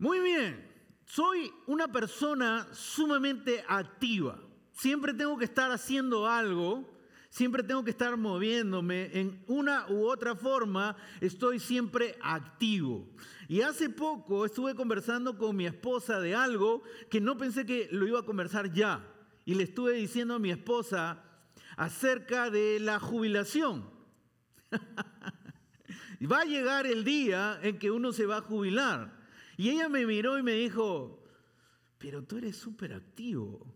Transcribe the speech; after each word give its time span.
Muy 0.00 0.20
bien, 0.20 0.64
soy 1.06 1.50
una 1.66 1.88
persona 1.88 2.68
sumamente 2.72 3.64
activa. 3.66 4.38
Siempre 4.70 5.12
tengo 5.12 5.36
que 5.36 5.44
estar 5.44 5.72
haciendo 5.72 6.28
algo, 6.28 6.88
siempre 7.30 7.64
tengo 7.64 7.82
que 7.82 7.90
estar 7.90 8.16
moviéndome. 8.16 9.10
En 9.12 9.42
una 9.48 9.86
u 9.88 10.06
otra 10.06 10.36
forma 10.36 10.96
estoy 11.20 11.58
siempre 11.58 12.16
activo. 12.22 13.08
Y 13.48 13.62
hace 13.62 13.90
poco 13.90 14.46
estuve 14.46 14.76
conversando 14.76 15.36
con 15.36 15.56
mi 15.56 15.66
esposa 15.66 16.20
de 16.20 16.32
algo 16.32 16.84
que 17.10 17.20
no 17.20 17.36
pensé 17.36 17.66
que 17.66 17.88
lo 17.90 18.06
iba 18.06 18.20
a 18.20 18.24
conversar 18.24 18.72
ya. 18.72 19.04
Y 19.44 19.56
le 19.56 19.64
estuve 19.64 19.94
diciendo 19.94 20.34
a 20.34 20.38
mi 20.38 20.52
esposa 20.52 21.24
acerca 21.76 22.50
de 22.50 22.78
la 22.78 23.00
jubilación. 23.00 23.90
va 26.30 26.42
a 26.42 26.44
llegar 26.44 26.86
el 26.86 27.02
día 27.02 27.58
en 27.64 27.80
que 27.80 27.90
uno 27.90 28.12
se 28.12 28.26
va 28.26 28.36
a 28.36 28.42
jubilar. 28.42 29.17
Y 29.58 29.70
ella 29.70 29.88
me 29.88 30.06
miró 30.06 30.38
y 30.38 30.42
me 30.44 30.52
dijo, 30.52 31.20
pero 31.98 32.22
tú 32.22 32.38
eres 32.38 32.56
súper 32.56 32.92
activo. 32.94 33.66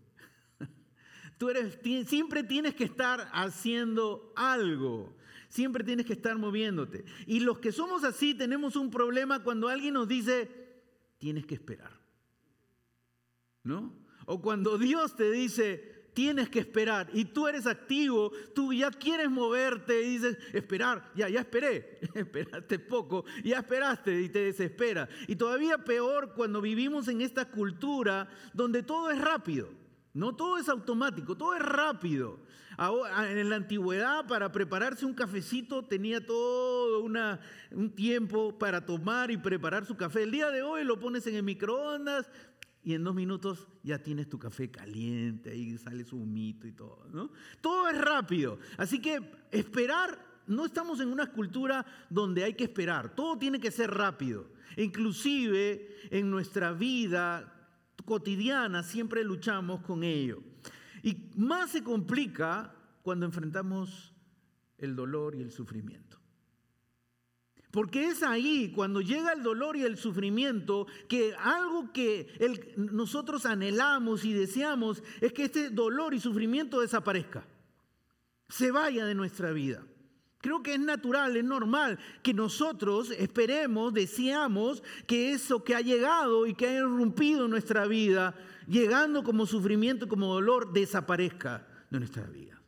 Tú 1.37 1.49
eres, 1.49 1.77
siempre 2.07 2.43
tienes 2.43 2.73
que 2.73 2.85
estar 2.85 3.29
haciendo 3.33 4.31
algo. 4.37 5.13
Siempre 5.49 5.83
tienes 5.83 6.05
que 6.05 6.13
estar 6.13 6.37
moviéndote. 6.37 7.03
Y 7.27 7.41
los 7.41 7.59
que 7.59 7.73
somos 7.73 8.05
así 8.05 8.33
tenemos 8.33 8.77
un 8.77 8.89
problema 8.89 9.43
cuando 9.43 9.67
alguien 9.67 9.95
nos 9.95 10.07
dice, 10.07 10.49
tienes 11.17 11.45
que 11.45 11.55
esperar. 11.55 11.91
¿No? 13.63 13.93
O 14.25 14.41
cuando 14.41 14.77
Dios 14.77 15.17
te 15.17 15.29
dice, 15.31 15.92
tienes 16.13 16.49
que 16.49 16.59
esperar 16.59 17.09
y 17.13 17.25
tú 17.25 17.47
eres 17.47 17.67
activo, 17.67 18.31
tú 18.53 18.71
ya 18.73 18.91
quieres 18.91 19.29
moverte 19.29 20.01
y 20.01 20.17
dices, 20.17 20.37
esperar, 20.53 21.11
ya, 21.15 21.29
ya 21.29 21.41
esperé, 21.41 21.99
esperaste 22.13 22.79
poco, 22.79 23.25
ya 23.43 23.59
esperaste 23.59 24.21
y 24.21 24.29
te 24.29 24.39
desespera. 24.45 25.09
Y 25.27 25.35
todavía 25.35 25.77
peor 25.79 26.33
cuando 26.35 26.61
vivimos 26.61 27.07
en 27.07 27.21
esta 27.21 27.45
cultura 27.45 28.29
donde 28.53 28.83
todo 28.83 29.11
es 29.11 29.19
rápido, 29.19 29.69
no 30.13 30.35
todo 30.35 30.57
es 30.57 30.69
automático, 30.69 31.35
todo 31.35 31.55
es 31.55 31.61
rápido. 31.61 32.39
en 32.77 33.49
la 33.49 33.55
antigüedad 33.55 34.27
para 34.27 34.51
prepararse 34.51 35.05
un 35.05 35.13
cafecito 35.13 35.83
tenía 35.83 36.23
todo 36.23 37.03
una, 37.03 37.39
un 37.71 37.89
tiempo 37.89 38.57
para 38.57 38.85
tomar 38.85 39.31
y 39.31 39.37
preparar 39.37 39.85
su 39.85 39.97
café. 39.97 40.23
El 40.23 40.31
día 40.31 40.51
de 40.51 40.61
hoy 40.61 40.83
lo 40.83 40.99
pones 40.99 41.25
en 41.25 41.35
el 41.35 41.43
microondas, 41.43 42.29
y 42.83 42.93
en 42.93 43.03
dos 43.03 43.15
minutos 43.15 43.67
ya 43.81 43.99
tienes 43.99 44.29
tu 44.29 44.37
café 44.37 44.69
caliente, 44.69 45.51
ahí 45.51 45.77
sale 45.77 46.03
su 46.03 46.17
humito 46.17 46.67
y 46.67 46.73
todo, 46.73 47.07
¿no? 47.11 47.31
Todo 47.61 47.89
es 47.89 47.97
rápido. 47.97 48.59
Así 48.77 48.99
que 48.99 49.21
esperar, 49.51 50.19
no 50.47 50.65
estamos 50.65 50.99
en 50.99 51.07
una 51.07 51.31
cultura 51.31 51.85
donde 52.09 52.43
hay 52.43 52.53
que 52.53 52.65
esperar, 52.65 53.15
todo 53.15 53.37
tiene 53.37 53.59
que 53.59 53.71
ser 53.71 53.91
rápido. 53.91 54.51
Inclusive 54.75 55.95
en 56.09 56.29
nuestra 56.29 56.73
vida 56.73 57.49
cotidiana 58.05 58.83
siempre 58.83 59.23
luchamos 59.23 59.81
con 59.81 60.03
ello. 60.03 60.43
Y 61.03 61.29
más 61.35 61.71
se 61.71 61.83
complica 61.83 62.75
cuando 63.01 63.25
enfrentamos 63.25 64.13
el 64.77 64.95
dolor 64.95 65.35
y 65.35 65.41
el 65.41 65.51
sufrimiento. 65.51 66.12
Porque 67.73 68.05
es 68.05 68.21
ahí, 68.21 68.71
cuando 68.71 69.01
llega 69.01 69.33
el 69.33 69.41
dolor 69.41 69.75
y 69.75 69.81
el 69.81 69.97
sufrimiento, 69.97 70.85
que 71.09 71.33
algo 71.33 71.91
que 71.91 72.27
nosotros 72.77 73.47
anhelamos 73.47 74.25
y 74.25 74.31
deseamos 74.31 75.01
es 75.21 75.33
que 75.33 75.45
este 75.45 75.71
dolor 75.71 76.13
y 76.13 76.19
sufrimiento 76.19 76.81
desaparezca, 76.81 77.47
se 78.47 78.69
vaya 78.69 79.07
de 79.07 79.15
nuestra 79.15 79.51
vida. 79.53 79.83
Creo 80.37 80.61
que 80.61 80.75
es 80.75 80.79
natural, 80.79 81.35
es 81.35 81.43
normal 81.43 81.97
que 82.21 82.35
nosotros 82.35 83.09
esperemos, 83.09 83.91
deseamos 83.91 84.83
que 85.07 85.31
eso 85.31 85.63
que 85.63 85.73
ha 85.73 85.81
llegado 85.81 86.45
y 86.45 86.53
que 86.53 86.67
ha 86.67 86.77
irrumpido 86.77 87.45
en 87.45 87.49
nuestra 87.49 87.87
vida, 87.87 88.35
llegando 88.67 89.23
como 89.23 89.47
sufrimiento, 89.47 90.07
como 90.07 90.31
dolor, 90.31 90.73
desaparezca 90.73 91.65
de 91.89 91.97
nuestra 91.97 92.27
vida. 92.27 92.61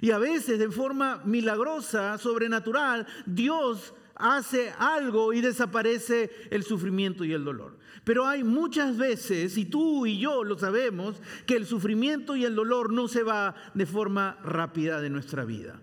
Y 0.00 0.10
a 0.10 0.16
veces 0.16 0.58
de 0.58 0.70
forma 0.70 1.20
milagrosa, 1.26 2.16
sobrenatural, 2.16 3.06
Dios 3.26 3.92
hace 4.22 4.72
algo 4.78 5.32
y 5.32 5.40
desaparece 5.40 6.30
el 6.50 6.62
sufrimiento 6.62 7.24
y 7.24 7.32
el 7.32 7.44
dolor. 7.44 7.78
Pero 8.04 8.26
hay 8.26 8.44
muchas 8.44 8.96
veces, 8.96 9.58
y 9.58 9.64
tú 9.64 10.06
y 10.06 10.18
yo 10.18 10.44
lo 10.44 10.58
sabemos, 10.58 11.20
que 11.46 11.56
el 11.56 11.66
sufrimiento 11.66 12.36
y 12.36 12.44
el 12.44 12.54
dolor 12.54 12.92
no 12.92 13.08
se 13.08 13.22
va 13.22 13.54
de 13.74 13.86
forma 13.86 14.38
rápida 14.42 15.00
de 15.00 15.10
nuestra 15.10 15.44
vida. 15.44 15.80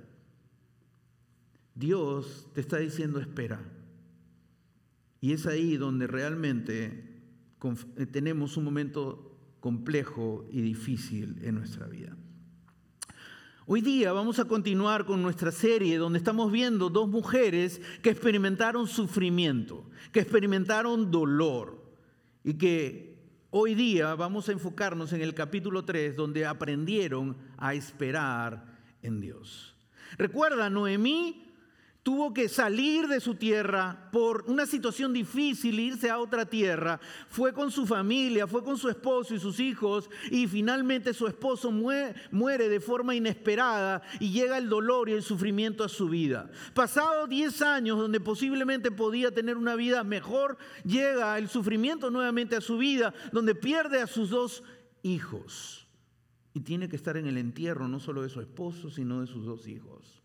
Dios 1.76 2.48
te 2.54 2.62
está 2.62 2.78
diciendo 2.78 3.20
espera. 3.20 3.62
Y 5.22 5.34
es 5.34 5.46
ahí 5.46 5.78
donde 5.78 6.08
realmente 6.08 7.22
tenemos 8.12 8.58
un 8.58 8.64
momento 8.64 9.38
complejo 9.60 10.48
y 10.52 10.62
difícil 10.62 11.40
en 11.42 11.56
nuestra 11.56 11.88
vida. 11.88 12.16
Hoy 13.72 13.82
día 13.82 14.12
vamos 14.14 14.40
a 14.40 14.46
continuar 14.46 15.06
con 15.06 15.22
nuestra 15.22 15.52
serie 15.52 16.00
donde 16.00 16.18
estamos 16.18 16.52
viendo 16.52 16.90
dos 16.90 17.08
mujeres 17.08 17.80
que 18.02 18.10
experimentaron 18.10 18.88
sufrimiento, 18.88 19.88
que 20.12 20.22
experimentaron 20.22 21.12
dolor 21.12 21.80
y 22.44 22.56
que 22.56 23.16
hoy 23.52 23.76
día 23.76 24.16
vamos 24.16 24.50
a 24.50 24.54
enfocarnos 24.54 25.14
en 25.14 25.22
el 25.22 25.36
capítulo 25.36 25.86
3 25.86 26.16
donde 26.16 26.48
aprendieron 26.48 27.38
a 27.58 27.76
esperar 27.76 28.76
en 29.04 29.22
Dios. 29.22 29.76
Recuerda, 30.18 30.72
Noemí 30.72 31.49
tuvo 32.04 32.34
que 32.34 32.48
salir 32.48 33.08
de 33.08 33.20
su 33.20 33.36
tierra 33.36 34.10
por 34.12 34.46
una 34.48 34.66
situación 34.66 35.14
difícil, 35.14 35.80
irse 35.80 36.10
a 36.10 36.20
otra 36.20 36.46
tierra. 36.46 37.00
Fue 37.28 37.54
con 37.54 37.72
su 37.72 37.86
familia, 37.86 38.48
fue 38.48 38.64
con 38.64 38.78
su 38.78 38.90
esposo 38.90 39.36
y 39.36 39.40
sus 39.40 39.60
hijos 39.60 40.10
y 40.32 40.48
finalmente 40.48 41.14
su 41.14 41.28
esposo 41.28 41.72
muere, 41.72 42.70
de 42.70 42.80
forma 42.80 43.16
inesperada 43.16 44.02
y 44.20 44.32
llega 44.32 44.58
el 44.58 44.70
dolor 44.70 45.10
y 45.10 45.14
el 45.14 45.24
sufrimiento 45.24 45.84
a 45.84 45.90
su 45.90 46.10
vida. 46.10 46.50
Pasado 46.74 47.28
10 47.28 47.62
años 47.62 47.98
donde 47.98 48.20
posiblemente 48.20 48.92
podía 48.92 49.32
tener 49.32 49.58
una 49.58 49.76
vida 49.76 50.04
mejor, 50.04 50.58
llega 50.84 51.38
el 51.38 51.50
sufrimiento 51.50 52.10
nuevamente 52.10 52.56
a 52.56 52.62
su 52.62 52.78
vida, 52.78 53.14
donde 53.32 53.56
pierde 53.56 54.02
a 54.02 54.08
sus 54.08 54.30
dos 54.30 54.64
hijos. 55.04 55.88
Y 56.54 56.62
tiene 56.62 56.90
que 56.90 56.96
estar 56.96 57.18
en 57.18 57.28
el 57.28 57.38
entierro 57.38 57.88
no 57.88 58.00
solo 58.00 58.24
de 58.24 58.30
su 58.30 58.42
esposo, 58.42 58.90
sino 58.90 59.22
de 59.22 59.28
sus 59.28 59.46
dos 59.46 59.68
hijos 59.68 60.19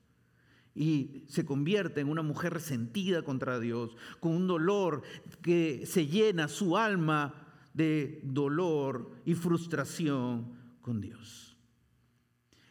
y 0.75 1.23
se 1.29 1.45
convierte 1.45 2.01
en 2.01 2.09
una 2.09 2.23
mujer 2.23 2.53
resentida 2.53 3.23
contra 3.23 3.61
Dios, 3.61 3.97
con 4.19 4.33
un 4.33 4.47
dolor 4.47 5.03
que 5.41 5.87
se 5.87 6.07
llena 6.07 6.49
su 6.49 6.77
alma 6.77 7.45
de 7.73 8.21
dolor 8.25 9.13
y 9.25 9.35
frustración 9.35 10.53
con 10.81 11.01
Dios. 11.01 11.57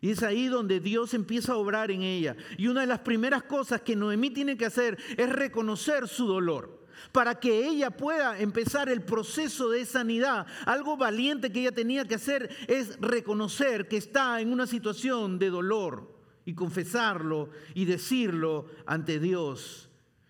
Y 0.02 0.12
es 0.12 0.22
ahí 0.22 0.47
donde 0.47 0.81
Dios 0.81 1.14
empieza 1.14 1.53
a 1.53 1.58
obrar 1.58 1.90
en 1.90 2.02
ella. 2.02 2.36
Y 2.58 2.68
una 2.68 2.81
de 2.81 2.88
las 2.88 3.00
primeras 3.00 3.44
cosas 3.44 3.81
que 3.81 3.96
Noemí 3.96 4.31
tiene 4.31 4.58
que 4.58 4.66
hacer 4.66 4.97
es 5.16 5.30
reconocer 5.30 6.09
su 6.09 6.28
dolor. 6.28 6.84
Para 7.14 7.40
que 7.40 7.66
ella 7.66 7.90
pueda 7.90 8.38
empezar 8.38 8.90
el 8.90 9.02
proceso 9.02 9.70
de 9.70 9.85
sanidad, 9.85 10.46
algo 10.66 10.97
valiente 10.97 11.53
que 11.53 11.62
ella 11.62 11.72
tenía 11.72 12.06
que 12.06 12.16
hacer 12.16 12.50
es 12.68 13.00
reconocer 13.00 13.88
que 13.88 13.96
está 13.96 14.41
en 14.41 14.52
una 14.52 14.68
situación 14.68 15.40
de 15.40 15.50
dolor 15.50 16.12
y 16.46 16.54
confesarlo 16.54 17.50
y 17.74 17.86
decirlo 17.86 18.68
ante 18.86 19.20
Dios. 19.20 19.90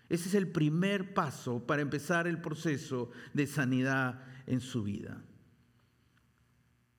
Ese 0.09 0.29
es 0.29 0.35
el 0.35 0.47
primer 0.47 1.13
paso 1.13 1.65
para 1.65 1.81
empezar 1.81 2.27
el 2.27 2.39
proceso 2.39 3.09
de 3.33 3.47
sanidad 3.47 4.21
en 4.45 4.61
su 4.61 4.83
vida. 4.83 5.23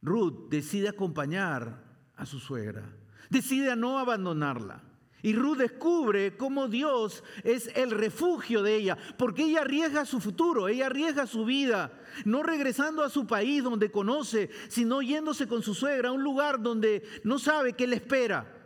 Ruth 0.03 0.49
decide 0.51 0.89
acompañar 0.89 1.83
a 2.17 2.27
su 2.27 2.39
suegra, 2.39 2.95
decide 3.31 3.75
no 3.77 3.99
abandonarla. 3.99 4.83
Y 5.23 5.33
Ruth 5.33 5.57
descubre 5.57 6.37
cómo 6.37 6.69
Dios 6.69 7.25
es 7.45 7.71
el 7.75 7.93
refugio 7.93 8.63
de 8.63 8.77
ella, 8.77 8.99
porque 9.17 9.45
ella 9.45 9.63
arriesga 9.63 10.05
su 10.05 10.21
futuro, 10.21 10.69
ella 10.69 10.87
arriesga 10.87 11.27
su 11.27 11.47
vida, 11.47 11.99
no 12.27 12.43
regresando 12.43 13.03
a 13.03 13.09
su 13.09 13.27
país 13.27 13.65
donde 13.65 13.91
conoce, 13.91 14.51
sino 14.69 15.01
yéndose 15.01 15.49
con 15.49 15.63
su 15.63 15.73
suegra 15.73 16.11
a 16.11 16.13
un 16.13 16.23
lugar 16.23 16.61
donde 16.61 17.05
no 17.23 17.39
sabe 17.39 17.73
qué 17.73 17.87
le 17.87 17.97
espera 17.97 18.64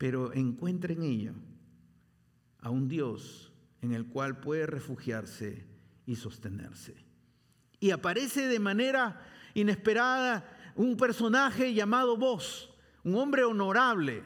pero 0.00 0.32
encuentra 0.32 0.94
en 0.94 1.02
ella 1.02 1.34
a 2.60 2.70
un 2.70 2.88
Dios 2.88 3.52
en 3.82 3.92
el 3.92 4.06
cual 4.06 4.40
puede 4.40 4.64
refugiarse 4.64 5.66
y 6.06 6.16
sostenerse. 6.16 6.94
Y 7.80 7.90
aparece 7.90 8.48
de 8.48 8.58
manera 8.60 9.20
inesperada 9.52 10.72
un 10.74 10.96
personaje 10.96 11.74
llamado 11.74 12.16
Vos, 12.16 12.72
un 13.04 13.16
hombre 13.16 13.44
honorable, 13.44 14.24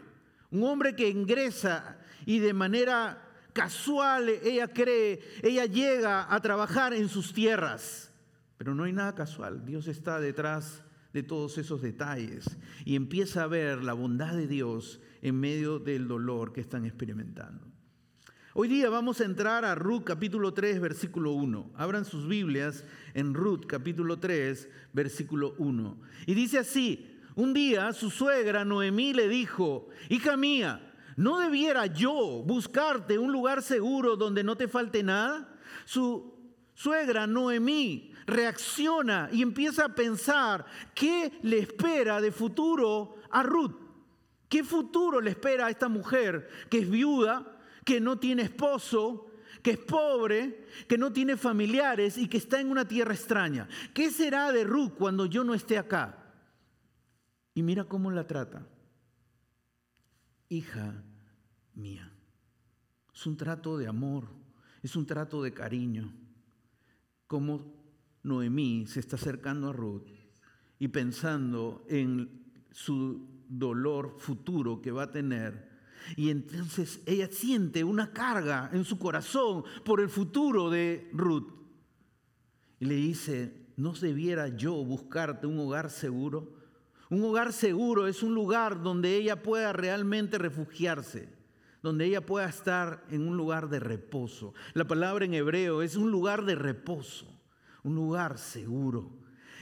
un 0.53 0.63
hombre 0.63 0.95
que 0.95 1.09
ingresa 1.09 1.99
y 2.25 2.39
de 2.39 2.55
manera 2.55 3.29
casual 3.53 4.29
ella 4.29 4.69
cree, 4.69 5.19
ella 5.43 5.67
llega 5.67 6.33
a 6.33 6.41
trabajar 6.41 6.95
en 6.95 7.09
sus 7.09 7.33
tierras. 7.33 8.13
Pero 8.59 8.77
no 8.77 8.85
hay 8.85 8.93
nada 8.93 9.17
casual, 9.17 9.67
Dios 9.67 9.89
está 9.89 10.21
detrás 10.21 10.85
de 11.13 11.25
todos 11.25 11.59
esos 11.59 11.81
detalles 11.81 12.59
y 12.85 12.97
empieza 12.97 13.43
a 13.43 13.49
ver 13.49 13.83
la 13.83 13.93
bondad 13.93 14.35
de 14.35 14.47
Dios 14.47 15.01
en 15.25 15.41
medio 15.41 15.79
del 15.79 16.07
dolor 16.07 16.53
que 16.53 16.61
están 16.61 16.85
experimentando. 16.85 17.67
Hoy 18.53 18.69
día 18.69 18.91
vamos 18.91 19.21
a 19.21 19.25
entrar 19.25 19.65
a 19.65 19.75
Ruth 19.75 20.05
capítulo 20.05 20.53
3, 20.53 20.81
versículo 20.81 21.33
1. 21.33 21.73
Abran 21.77 22.05
sus 22.05 22.29
Biblias 22.29 22.85
en 23.15 23.33
Ruth 23.33 23.65
capítulo 23.67 24.19
3, 24.19 24.69
versículo 24.93 25.55
1. 25.57 25.99
Y 26.27 26.35
dice 26.35 26.59
así, 26.59 27.19
un 27.37 27.55
día 27.55 27.95
su 27.95 28.11
suegra 28.11 28.67
Noemí 28.67 29.15
le 29.15 29.29
dijo, 29.29 29.89
hija 30.11 30.37
mía, 30.37 30.93
¿no 31.17 31.39
debiera 31.39 31.87
yo 31.87 32.43
buscarte 32.47 33.19
un 33.19 33.33
lugar 33.33 33.63
seguro 33.63 34.17
donde 34.17 34.45
no 34.45 34.57
te 34.57 34.69
falte 34.69 35.03
nada? 35.03 35.57
Su 35.87 36.35
suegra 36.75 37.27
Noemí 37.27 38.13
reacciona 38.27 39.31
y 39.33 39.41
empieza 39.41 39.87
a 39.87 39.95
pensar 39.95 40.67
qué 40.95 41.33
le 41.43 41.61
espera 41.61 42.21
de 42.21 42.31
futuro 42.31 43.17
a 43.31 43.43
Ruth. 43.43 43.84
¿Qué 44.55 44.63
futuro 44.63 45.21
le 45.21 45.31
espera 45.31 45.67
a 45.67 45.71
esta 45.71 45.89
mujer 45.89 46.49
que 46.71 46.79
es 46.79 46.89
viuda, 46.89 47.59
que 47.85 48.01
no 48.01 48.21
tiene 48.21 48.43
esposo, 48.43 49.33
que 49.61 49.73
es 49.73 49.79
pobre, 49.79 50.69
que 50.87 50.97
no 50.97 51.13
tiene 51.13 51.37
familiares 51.37 52.17
y 52.17 52.29
que 52.29 52.37
está 52.37 52.61
en 52.61 52.71
una 52.71 52.87
tierra 52.87 53.15
extraña. 53.15 53.67
¿Qué 53.93 54.13
será 54.13 54.53
de 54.53 54.63
Ruth 54.63 54.93
cuando 54.97 55.27
yo 55.27 55.43
no 55.43 55.55
esté 55.55 55.77
acá? 55.77 56.33
Y 57.53 57.65
mira 57.65 57.83
cómo 57.83 58.13
la 58.13 58.29
trata. 58.29 58.65
Hija 60.49 61.03
mía. 61.75 62.13
Es 63.13 63.27
un 63.27 63.37
trato 63.37 63.77
de 63.77 63.89
amor, 63.89 64.29
es 64.85 64.95
un 64.95 65.05
trato 65.05 65.43
de 65.43 65.53
cariño. 65.53 66.15
Como 67.27 67.75
Noemí 68.23 68.87
se 68.87 69.01
está 69.01 69.17
acercando 69.17 69.71
a 69.71 69.73
Ruth 69.73 70.07
y 70.79 70.87
pensando 70.87 71.85
en 71.89 72.53
su 72.71 73.34
dolor 73.49 74.17
futuro 74.19 74.81
que 74.81 74.91
va 74.91 75.05
a 75.05 75.11
tener 75.11 75.75
y 76.17 76.31
entonces 76.31 77.01
ella 77.07 77.29
siente 77.31 77.85
una 77.85 78.13
carga 78.13 78.71
en 78.73 78.85
su 78.85 78.99
corazón 78.99 79.65
por 79.85 80.01
el 80.01 80.09
futuro 80.09 80.71
de 80.71 81.09
Ruth. 81.13 81.51
Y 82.79 82.87
le 82.87 82.95
dice, 82.95 83.67
¿no 83.77 83.93
debiera 83.93 84.49
yo 84.49 84.85
buscarte 84.85 85.47
un 85.47 85.59
hogar 85.59 85.91
seguro? 85.91 86.53
Un 87.11 87.23
hogar 87.25 87.53
seguro 87.53 88.07
es 88.07 88.23
un 88.23 88.35
lugar 88.35 88.83
donde 88.83 89.17
ella 89.17 89.43
pueda 89.43 89.73
realmente 89.73 90.39
refugiarse, 90.39 91.29
donde 91.83 92.07
ella 92.07 92.25
pueda 92.25 92.49
estar 92.49 93.05
en 93.11 93.27
un 93.27 93.37
lugar 93.37 93.69
de 93.69 93.81
reposo. 93.81 94.55
La 94.75 94.87
palabra 94.87 95.25
en 95.25 95.35
hebreo 95.35 95.83
es 95.83 95.97
un 95.97 96.11
lugar 96.11 96.45
de 96.45 96.55
reposo, 96.55 97.27
un 97.83 97.95
lugar 97.95 98.39
seguro. 98.39 99.11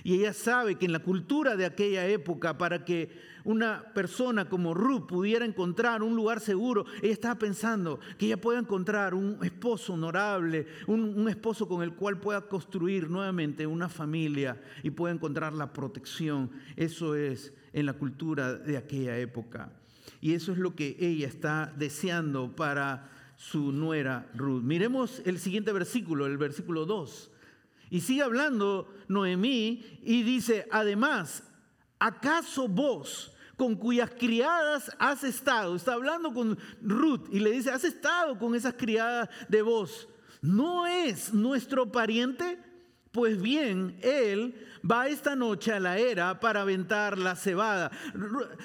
Y 0.05 0.15
ella 0.15 0.33
sabe 0.33 0.77
que 0.77 0.87
en 0.87 0.93
la 0.93 1.03
cultura 1.03 1.55
de 1.55 1.65
aquella 1.65 2.07
época, 2.07 2.59
para 2.59 2.85
que 2.85 3.11
una 3.45 3.93
persona 3.95 4.49
como 4.49 4.75
Ruth 4.75 5.07
pudiera 5.07 5.45
encontrar 5.45 6.03
un 6.03 6.15
lugar 6.15 6.41
seguro, 6.41 6.85
ella 7.03 7.13
estaba 7.13 7.35
pensando 7.37 8.01
que 8.19 8.27
ella 8.27 8.41
pueda 8.41 8.59
encontrar 8.59 9.15
un 9.15 9.39
esposo 9.43 9.95
honorable, 9.95 10.67
un, 10.87 11.29
esposo 11.29 11.67
con 11.69 11.83
el 11.83 11.95
cual 11.95 12.19
pueda 12.19 12.43
construir 12.43 13.09
nuevamente 13.09 13.67
una 13.67 13.89
familia 13.89 14.61
y 14.83 14.91
pueda 14.91 15.15
encontrar 15.15 15.53
la 15.53 15.73
protección. 15.73 16.51
Eso 16.77 17.15
es 17.15 17.53
en 17.73 17.87
la 17.87 17.95
cultura 17.95 18.55
de 18.55 18.77
aquella 18.77 19.19
época. 19.19 19.73
Y 20.21 20.35
eso 20.35 20.53
es 20.53 20.59
lo 20.59 20.75
que 20.75 20.97
ella 21.01 21.27
está 21.27 21.73
deseando 21.77 22.55
para 22.55 23.11
su 23.37 23.73
nuera 23.73 24.31
Ruth. 24.35 24.63
Miremos 24.63 25.23
el 25.25 25.39
siguiente 25.39 25.73
versículo, 25.73 26.27
el 26.27 26.39
versículo 26.39 26.87
2. 26.87 27.31
Y 27.91 28.01
sigue 28.01 28.23
hablando 28.23 28.89
Noemí 29.09 29.85
y 30.03 30.23
dice, 30.23 30.67
además, 30.71 31.45
¿acaso 32.03 32.67
vos 32.67 33.33
con 33.57 33.77
cuyas 33.77 34.11
criadas 34.19 34.91
has 34.99 35.23
estado? 35.23 35.77
Está 35.77 35.95
hablando 35.95 36.35
con 36.35 36.59
Ruth 36.83 37.29
y 37.31 37.39
le 37.39 37.53
dice, 37.53 37.71
¿has 37.71 37.85
estado 37.85 38.39
con 38.39 38.55
esas 38.55 38.75
criadas 38.75 39.29
de 39.49 39.63
vos? 39.63 40.09
¿No 40.41 40.87
es 40.87 41.33
nuestro 41.33 41.93
pariente? 41.93 42.59
Pues 43.13 43.41
bien, 43.41 43.99
él 44.03 44.67
va 44.91 45.07
esta 45.07 45.37
noche 45.37 45.73
a 45.73 45.79
la 45.79 45.99
era 45.99 46.41
para 46.41 46.63
aventar 46.63 47.19
la 47.19 47.37
cebada. 47.37 47.93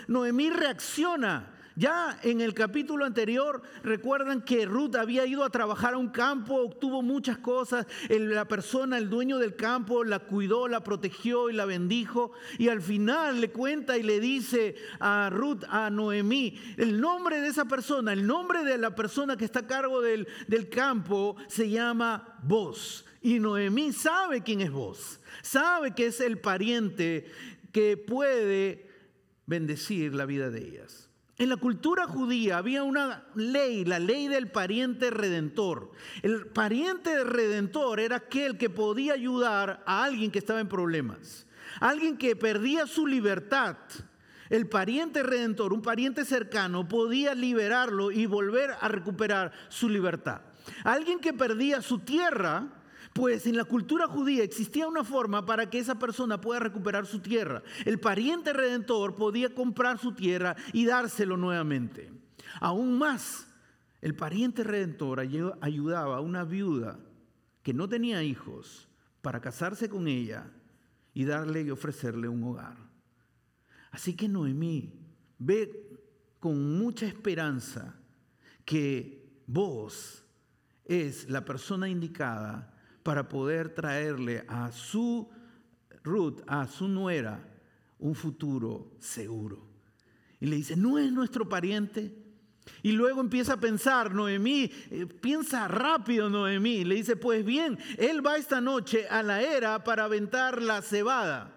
Noemí 0.07 0.50
reacciona 0.50 1.54
ya 1.77 2.19
en 2.24 2.41
el 2.41 2.56
capítulo 2.56 3.06
anterior 3.06 3.62
recuerdan 3.83 4.41
que 4.41 4.65
Ruth 4.65 4.95
había 4.95 5.27
ido 5.27 5.44
a 5.44 5.51
trabajar 5.51 5.94
a 5.94 5.97
un 5.97 6.09
campo, 6.09 6.56
obtuvo 6.56 7.03
muchas 7.03 7.38
cosas, 7.38 7.85
la 8.09 8.47
persona, 8.47 8.97
el 8.97 9.12
dueño 9.12 9.38
del 9.38 9.56
campo, 9.56 10.03
la 10.03 10.18
cuidó, 10.18 10.68
la 10.68 10.83
protegió 10.83 11.51
y 11.51 11.53
la 11.53 11.65
bendijo. 11.65 12.31
Y 12.57 12.69
al 12.69 12.81
final 12.81 13.39
le 13.41 13.51
cuenta 13.51 13.95
y 13.95 14.01
le 14.01 14.19
dice 14.19 14.75
a 15.00 15.29
Ruth, 15.31 15.65
a 15.69 15.91
Noemí, 15.91 16.59
el 16.77 17.00
nombre 17.00 17.39
de 17.41 17.50
esa 17.50 17.65
persona, 17.65 18.12
el 18.12 18.25
nombre 18.25 18.63
de 18.63 18.79
la 18.79 18.95
persona 18.95 19.38
que 19.38 19.45
está 19.45 19.59
a 19.59 19.68
cargo 19.68 20.01
del, 20.01 20.27
del 20.47 20.69
campo 20.69 21.35
se 21.47 21.69
llama 21.69 22.39
Vos. 22.41 23.06
Y 23.21 23.38
Noemí 23.39 23.94
sabe 23.94 24.41
quién 24.41 24.62
es 24.62 24.71
Vos, 24.71 25.19
sabe 25.44 25.94
que 25.94 26.07
es 26.07 26.21
el 26.21 26.39
pariente 26.39 27.29
que 27.71 27.97
puede 27.97 28.89
bendecir 29.45 30.15
la 30.15 30.25
vida 30.25 30.50
de 30.50 30.62
ellas. 30.62 31.06
En 31.38 31.50
la 31.50 31.57
cultura 31.57 32.07
judía 32.07 32.57
había 32.57 32.81
una 32.81 33.24
ley, 33.36 33.86
la 33.86 34.00
ley 34.00 34.28
del 34.28 34.50
pariente 34.50 35.12
redentor. 35.12 35.92
El 36.24 36.48
pariente 36.48 37.24
redentor 37.24 38.00
era 38.00 38.16
aquel 38.16 38.57
que 38.57 38.72
podía 38.72 39.13
ayudar 39.13 39.84
a 39.86 40.04
alguien 40.04 40.31
que 40.31 40.39
estaba 40.39 40.60
en 40.60 40.68
problemas, 40.68 41.45
alguien 41.80 42.18
que 42.18 42.36
perdía 42.36 42.88
su 42.88 43.06
libertad. 43.06 43.78
El 44.50 44.68
pariente 44.68 45.22
redentor, 45.22 45.74
un 45.74 45.81
pariente 45.81 46.25
cercano, 46.25 46.88
podía 46.88 47.36
liberarlo 47.36 48.12
y 48.12 48.25
volver 48.25 48.72
a 48.80 48.88
recuperar 48.88 49.51
su 49.68 49.89
libertad. 49.89 50.42
Alguien 50.84 51.19
que 51.19 51.34
perdía 51.34 51.81
su 51.81 52.00
tierra, 52.00 52.68
pues 53.17 53.47
en 53.47 53.57
la 53.57 53.65
cultura 53.65 54.07
judía 54.07 54.43
existía 54.43 54.87
una 54.87 55.03
forma 55.03 55.43
para 55.43 55.71
que 55.71 55.79
esa 55.79 55.97
persona 55.97 56.39
pueda 56.39 56.59
recuperar 56.59 57.07
su 57.07 57.19
tierra. 57.19 57.63
El 57.83 57.99
pariente 57.99 58.53
redentor 58.53 59.15
podía 59.15 59.55
comprar 59.55 59.97
su 59.97 60.11
tierra 60.11 60.55
y 60.71 60.85
dárselo 60.85 61.35
nuevamente. 61.35 62.11
Aún 62.61 62.95
más, 62.95 63.47
el 64.01 64.15
pariente 64.15 64.63
redentor 64.63 65.19
ayudaba 65.19 66.17
a 66.17 66.21
una 66.21 66.43
viuda 66.43 66.99
que 67.63 67.73
no 67.73 67.89
tenía 67.89 68.21
hijos 68.21 68.87
para 69.23 69.41
casarse 69.41 69.89
con 69.89 70.07
ella 70.07 70.51
y 71.15 71.25
darle 71.25 71.63
y 71.63 71.71
ofrecerle 71.71 72.27
un 72.27 72.43
hogar. 72.43 72.77
Así 73.89 74.15
que 74.15 74.29
Noemí 74.29 74.93
ve 75.39 75.89
con 76.39 76.77
mucha 76.77 77.07
esperanza 77.07 77.95
que 78.63 79.41
vos 79.47 80.23
es 80.85 81.27
la 81.31 81.43
persona 81.43 81.89
indicada 81.89 82.75
para 83.07 83.30
poder 83.30 83.69
traerle 83.69 84.44
a 84.50 84.69
su 84.69 85.29
Ruth, 86.03 86.41
a 86.46 86.67
su 86.67 86.89
nuera, 86.89 87.41
un 88.00 88.13
futuro 88.13 88.98
seguro. 89.00 89.65
Y 90.41 90.48
le 90.48 90.58
dice, 90.58 90.75
no 90.75 91.00
es 91.00 91.10
nuestro 91.13 91.48
pariente. 91.48 92.13
Y 92.84 92.91
luego 92.91 93.22
empieza 93.22 93.53
a 93.53 93.60
pensar, 93.62 94.13
Noemí, 94.13 94.70
eh, 94.91 95.05
piensa 95.05 95.70
rápido 95.70 96.29
Noemí. 96.29 96.84
Le 96.84 96.96
dice, 96.96 97.15
pues 97.15 97.46
bien, 97.46 97.79
él 97.98 98.25
va 98.25 98.36
esta 98.36 98.60
noche 98.60 99.08
a 99.08 99.24
la 99.24 99.41
era 99.41 99.86
para 99.86 100.03
aventar 100.03 100.62
la 100.62 100.81
cebada. 100.81 101.56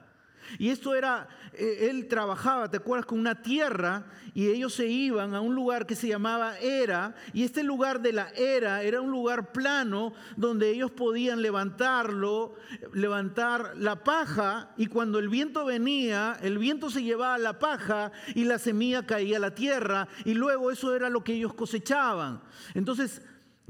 Y 0.58 0.70
esto 0.70 0.94
era, 0.94 1.28
eh, 1.52 1.88
él 1.90 2.08
trabajaba, 2.08 2.70
¿te 2.70 2.78
acuerdas? 2.78 3.06
Con 3.06 3.18
una 3.18 3.42
tierra 3.42 4.06
y 4.34 4.48
ellos 4.48 4.74
se 4.74 4.86
iban 4.86 5.34
a 5.34 5.40
un 5.40 5.54
lugar 5.54 5.86
que 5.86 5.96
se 5.96 6.08
llamaba 6.08 6.58
Era. 6.58 7.14
Y 7.32 7.44
este 7.44 7.62
lugar 7.62 8.00
de 8.00 8.12
la 8.12 8.28
Era 8.30 8.82
era 8.82 9.00
un 9.00 9.10
lugar 9.10 9.52
plano 9.52 10.12
donde 10.36 10.70
ellos 10.70 10.90
podían 10.90 11.42
levantarlo, 11.42 12.54
levantar 12.92 13.72
la 13.76 14.04
paja. 14.04 14.70
Y 14.76 14.86
cuando 14.86 15.18
el 15.18 15.28
viento 15.28 15.64
venía, 15.64 16.36
el 16.42 16.58
viento 16.58 16.90
se 16.90 17.02
llevaba 17.02 17.38
la 17.38 17.58
paja 17.58 18.12
y 18.34 18.44
la 18.44 18.58
semilla 18.58 19.06
caía 19.06 19.38
a 19.38 19.40
la 19.40 19.54
tierra. 19.54 20.08
Y 20.24 20.34
luego 20.34 20.70
eso 20.70 20.94
era 20.94 21.10
lo 21.10 21.24
que 21.24 21.34
ellos 21.34 21.54
cosechaban. 21.54 22.42
Entonces, 22.74 23.22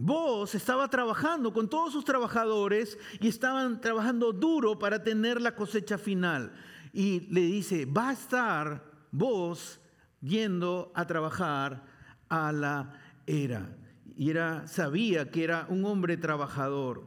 Vos 0.03 0.55
estaba 0.55 0.89
trabajando 0.89 1.53
con 1.53 1.69
todos 1.69 1.93
sus 1.93 2.07
trabajadores 2.07 2.99
y 3.21 3.29
estaban 3.29 3.83
trabajando 3.83 4.33
duro 4.33 4.79
para 4.79 5.05
tener 5.05 5.43
la 5.43 5.55
cosecha 5.55 5.99
final. 5.99 6.55
Y 6.91 7.29
le 7.29 7.43
dice, 7.43 7.85
va 7.85 8.09
a 8.09 8.13
estar 8.15 8.83
vos 9.11 9.79
yendo 10.23 10.91
a 10.95 11.07
trabajar 11.07 11.85
a 12.31 12.51
la 12.51 12.99
era. 13.27 13.77
Y 14.17 14.31
era, 14.31 14.67
sabía 14.67 15.31
que 15.31 15.45
era 15.45 15.67
un 15.69 15.85
hombre 15.85 16.17
trabajador 16.17 17.05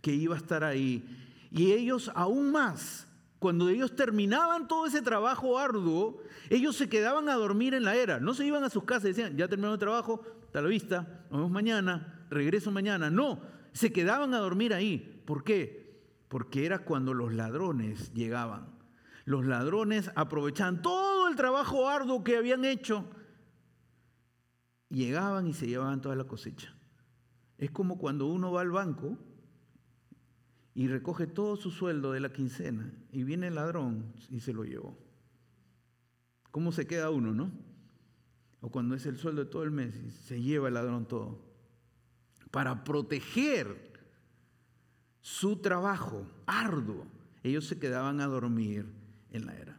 que 0.00 0.14
iba 0.14 0.36
a 0.36 0.38
estar 0.38 0.62
ahí. 0.62 1.04
Y 1.50 1.72
ellos 1.72 2.12
aún 2.14 2.52
más, 2.52 3.08
cuando 3.40 3.68
ellos 3.68 3.96
terminaban 3.96 4.68
todo 4.68 4.86
ese 4.86 5.02
trabajo 5.02 5.58
arduo, 5.58 6.22
ellos 6.48 6.76
se 6.76 6.88
quedaban 6.88 7.28
a 7.28 7.34
dormir 7.34 7.74
en 7.74 7.82
la 7.82 7.96
era. 7.96 8.20
No 8.20 8.34
se 8.34 8.46
iban 8.46 8.62
a 8.62 8.70
sus 8.70 8.84
casas 8.84 9.02
decían, 9.02 9.36
ya 9.36 9.48
terminó 9.48 9.72
el 9.72 9.80
trabajo, 9.80 10.22
hasta 10.44 10.62
la 10.62 10.68
vista, 10.68 11.24
nos 11.28 11.40
vemos 11.40 11.50
mañana, 11.50 12.15
regreso 12.30 12.70
mañana. 12.70 13.10
No, 13.10 13.40
se 13.72 13.92
quedaban 13.92 14.34
a 14.34 14.38
dormir 14.38 14.74
ahí. 14.74 15.22
¿Por 15.26 15.44
qué? 15.44 16.02
Porque 16.28 16.66
era 16.66 16.80
cuando 16.80 17.14
los 17.14 17.32
ladrones 17.34 18.12
llegaban. 18.14 18.76
Los 19.24 19.44
ladrones 19.44 20.10
aprovechaban 20.14 20.82
todo 20.82 21.28
el 21.28 21.36
trabajo 21.36 21.88
arduo 21.88 22.22
que 22.22 22.36
habían 22.36 22.64
hecho. 22.64 23.04
Llegaban 24.88 25.46
y 25.48 25.52
se 25.52 25.66
llevaban 25.66 26.00
toda 26.00 26.14
la 26.14 26.24
cosecha. 26.24 26.74
Es 27.58 27.70
como 27.70 27.98
cuando 27.98 28.26
uno 28.26 28.52
va 28.52 28.60
al 28.60 28.70
banco 28.70 29.18
y 30.74 30.88
recoge 30.88 31.26
todo 31.26 31.56
su 31.56 31.70
sueldo 31.70 32.12
de 32.12 32.20
la 32.20 32.32
quincena 32.32 32.92
y 33.10 33.24
viene 33.24 33.48
el 33.48 33.54
ladrón 33.54 34.12
y 34.30 34.40
se 34.40 34.52
lo 34.52 34.64
llevó. 34.64 34.96
¿Cómo 36.50 36.70
se 36.70 36.86
queda 36.86 37.10
uno, 37.10 37.32
no? 37.32 37.50
O 38.60 38.70
cuando 38.70 38.94
es 38.94 39.06
el 39.06 39.16
sueldo 39.16 39.44
de 39.44 39.50
todo 39.50 39.62
el 39.62 39.70
mes 39.70 39.96
y 39.96 40.10
se 40.10 40.40
lleva 40.40 40.68
el 40.68 40.74
ladrón 40.74 41.06
todo. 41.06 41.45
Para 42.50 42.84
proteger 42.84 43.92
su 45.20 45.56
trabajo 45.56 46.26
arduo, 46.46 47.06
ellos 47.42 47.66
se 47.66 47.78
quedaban 47.78 48.20
a 48.20 48.26
dormir 48.26 48.86
en 49.32 49.46
la 49.46 49.54
era. 49.56 49.78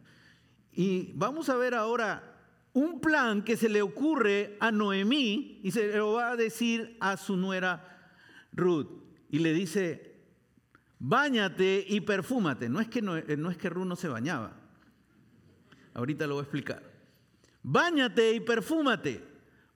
Y 0.72 1.12
vamos 1.14 1.48
a 1.48 1.56
ver 1.56 1.74
ahora 1.74 2.38
un 2.72 3.00
plan 3.00 3.42
que 3.42 3.56
se 3.56 3.68
le 3.68 3.82
ocurre 3.82 4.56
a 4.60 4.70
Noemí 4.70 5.60
y 5.62 5.70
se 5.70 5.96
lo 5.96 6.12
va 6.12 6.30
a 6.30 6.36
decir 6.36 6.96
a 7.00 7.16
su 7.16 7.36
nuera 7.36 8.12
Ruth. 8.52 8.86
Y 9.30 9.40
le 9.40 9.52
dice, 9.52 10.16
báñate 10.98 11.84
y 11.88 12.00
perfúmate. 12.00 12.68
No 12.68 12.80
es 12.80 12.88
que, 12.88 13.02
no, 13.02 13.16
es 13.16 13.56
que 13.56 13.70
Ruth 13.70 13.86
no 13.86 13.96
se 13.96 14.08
bañaba. 14.08 14.52
Ahorita 15.94 16.26
lo 16.26 16.34
voy 16.34 16.42
a 16.42 16.44
explicar. 16.44 16.82
Báñate 17.62 18.32
y 18.32 18.40
perfúmate. 18.40 19.24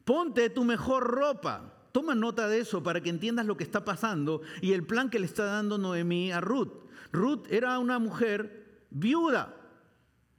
Ponte 0.05 0.51
tu 0.51 0.65
mejor 0.65 1.05
ropa. 1.05 1.72
Toma 1.93 2.15
nota 2.15 2.49
de 2.49 2.61
eso 2.61 2.83
para 2.83 3.01
que 3.03 3.11
entiendas 3.11 3.47
lo 3.47 3.57
que 3.57 3.65
está 3.65 3.85
pasando 3.85 4.41
y 4.61 4.73
el 4.73 4.85
plan 4.85 5.11
que 5.11 5.19
le 5.19 5.27
está 5.27 5.45
dando 5.45 5.77
Noemí 5.77 6.33
a 6.33 6.41
Ruth. 6.41 6.73
Ruth 7.13 7.47
era 7.51 7.79
una 7.79 7.99
mujer 7.99 8.87
viuda. 8.91 9.55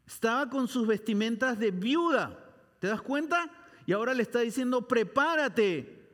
Estaba 0.06 0.50
con 0.50 0.68
sus 0.68 0.88
vestimentas 0.88 1.60
de 1.60 1.72
viuda. 1.72 2.40
¿Te 2.80 2.88
das 2.88 3.02
cuenta? 3.02 3.50
Y 3.86 3.94
ahora 3.94 4.14
le 4.14 4.24
está 4.24 4.40
diciendo, 4.40 4.88
prepárate, 4.88 6.10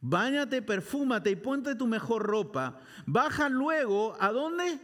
báñate, 0.00 0.60
perfúmate 0.62 1.30
y 1.30 1.36
ponte 1.36 1.74
tu 1.74 1.86
mejor 1.86 2.22
ropa. 2.24 2.80
Baja 3.06 3.48
luego, 3.48 4.16
¿a 4.18 4.32
dónde? 4.32 4.80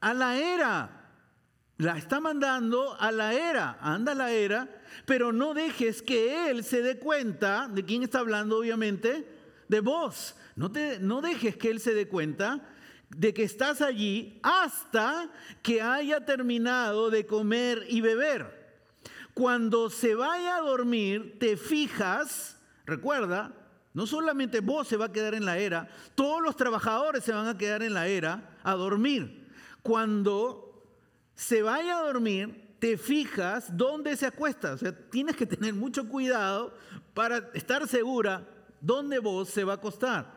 A 0.00 0.12
la 0.12 0.36
era. 0.36 0.96
La 1.78 1.98
está 1.98 2.20
mandando 2.20 2.96
a 2.98 3.12
la 3.12 3.34
era, 3.34 3.78
anda 3.80 4.12
a 4.12 4.14
la 4.14 4.30
era, 4.30 4.75
pero 5.04 5.32
no 5.32 5.54
dejes 5.54 6.02
que 6.02 6.50
él 6.50 6.64
se 6.64 6.82
dé 6.82 6.98
cuenta, 6.98 7.68
¿de 7.68 7.84
quién 7.84 8.02
está 8.02 8.20
hablando 8.20 8.58
obviamente? 8.58 9.26
De 9.68 9.80
vos. 9.80 10.36
No, 10.54 10.72
te, 10.72 10.98
no 11.00 11.20
dejes 11.20 11.56
que 11.56 11.70
él 11.70 11.80
se 11.80 11.92
dé 11.94 12.08
cuenta 12.08 12.66
de 13.10 13.34
que 13.34 13.42
estás 13.42 13.82
allí 13.82 14.40
hasta 14.42 15.30
que 15.62 15.82
haya 15.82 16.24
terminado 16.24 17.10
de 17.10 17.26
comer 17.26 17.84
y 17.88 18.00
beber 18.00 18.56
cuando 19.36 19.90
se 19.90 20.14
vaya 20.14 20.56
a 20.56 20.62
dormir, 20.62 21.36
te 21.38 21.58
fijas, 21.58 22.56
recuerda, 22.86 23.52
no 23.92 24.06
solamente 24.06 24.60
vos 24.60 24.88
se 24.88 24.96
va 24.96 25.04
a 25.04 25.12
quedar 25.12 25.34
en 25.34 25.44
la 25.44 25.58
era, 25.58 25.90
todos 26.14 26.40
los 26.40 26.56
trabajadores 26.56 27.22
se 27.22 27.32
van 27.32 27.46
a 27.46 27.58
quedar 27.58 27.82
en 27.82 27.92
la 27.92 28.08
era 28.08 28.56
a 28.62 28.72
dormir. 28.76 29.46
Cuando 29.82 30.82
se 31.34 31.60
vaya 31.60 31.98
a 31.98 32.04
dormir, 32.04 32.65
te 32.78 32.96
fijas 32.96 33.76
dónde 33.76 34.16
se 34.16 34.26
acuesta. 34.26 34.72
O 34.74 34.78
sea, 34.78 34.92
tienes 35.10 35.36
que 35.36 35.46
tener 35.46 35.74
mucho 35.74 36.08
cuidado 36.08 36.74
para 37.14 37.50
estar 37.54 37.86
segura 37.88 38.48
dónde 38.80 39.18
vos 39.18 39.48
se 39.48 39.64
va 39.64 39.72
a 39.72 39.76
acostar. 39.76 40.36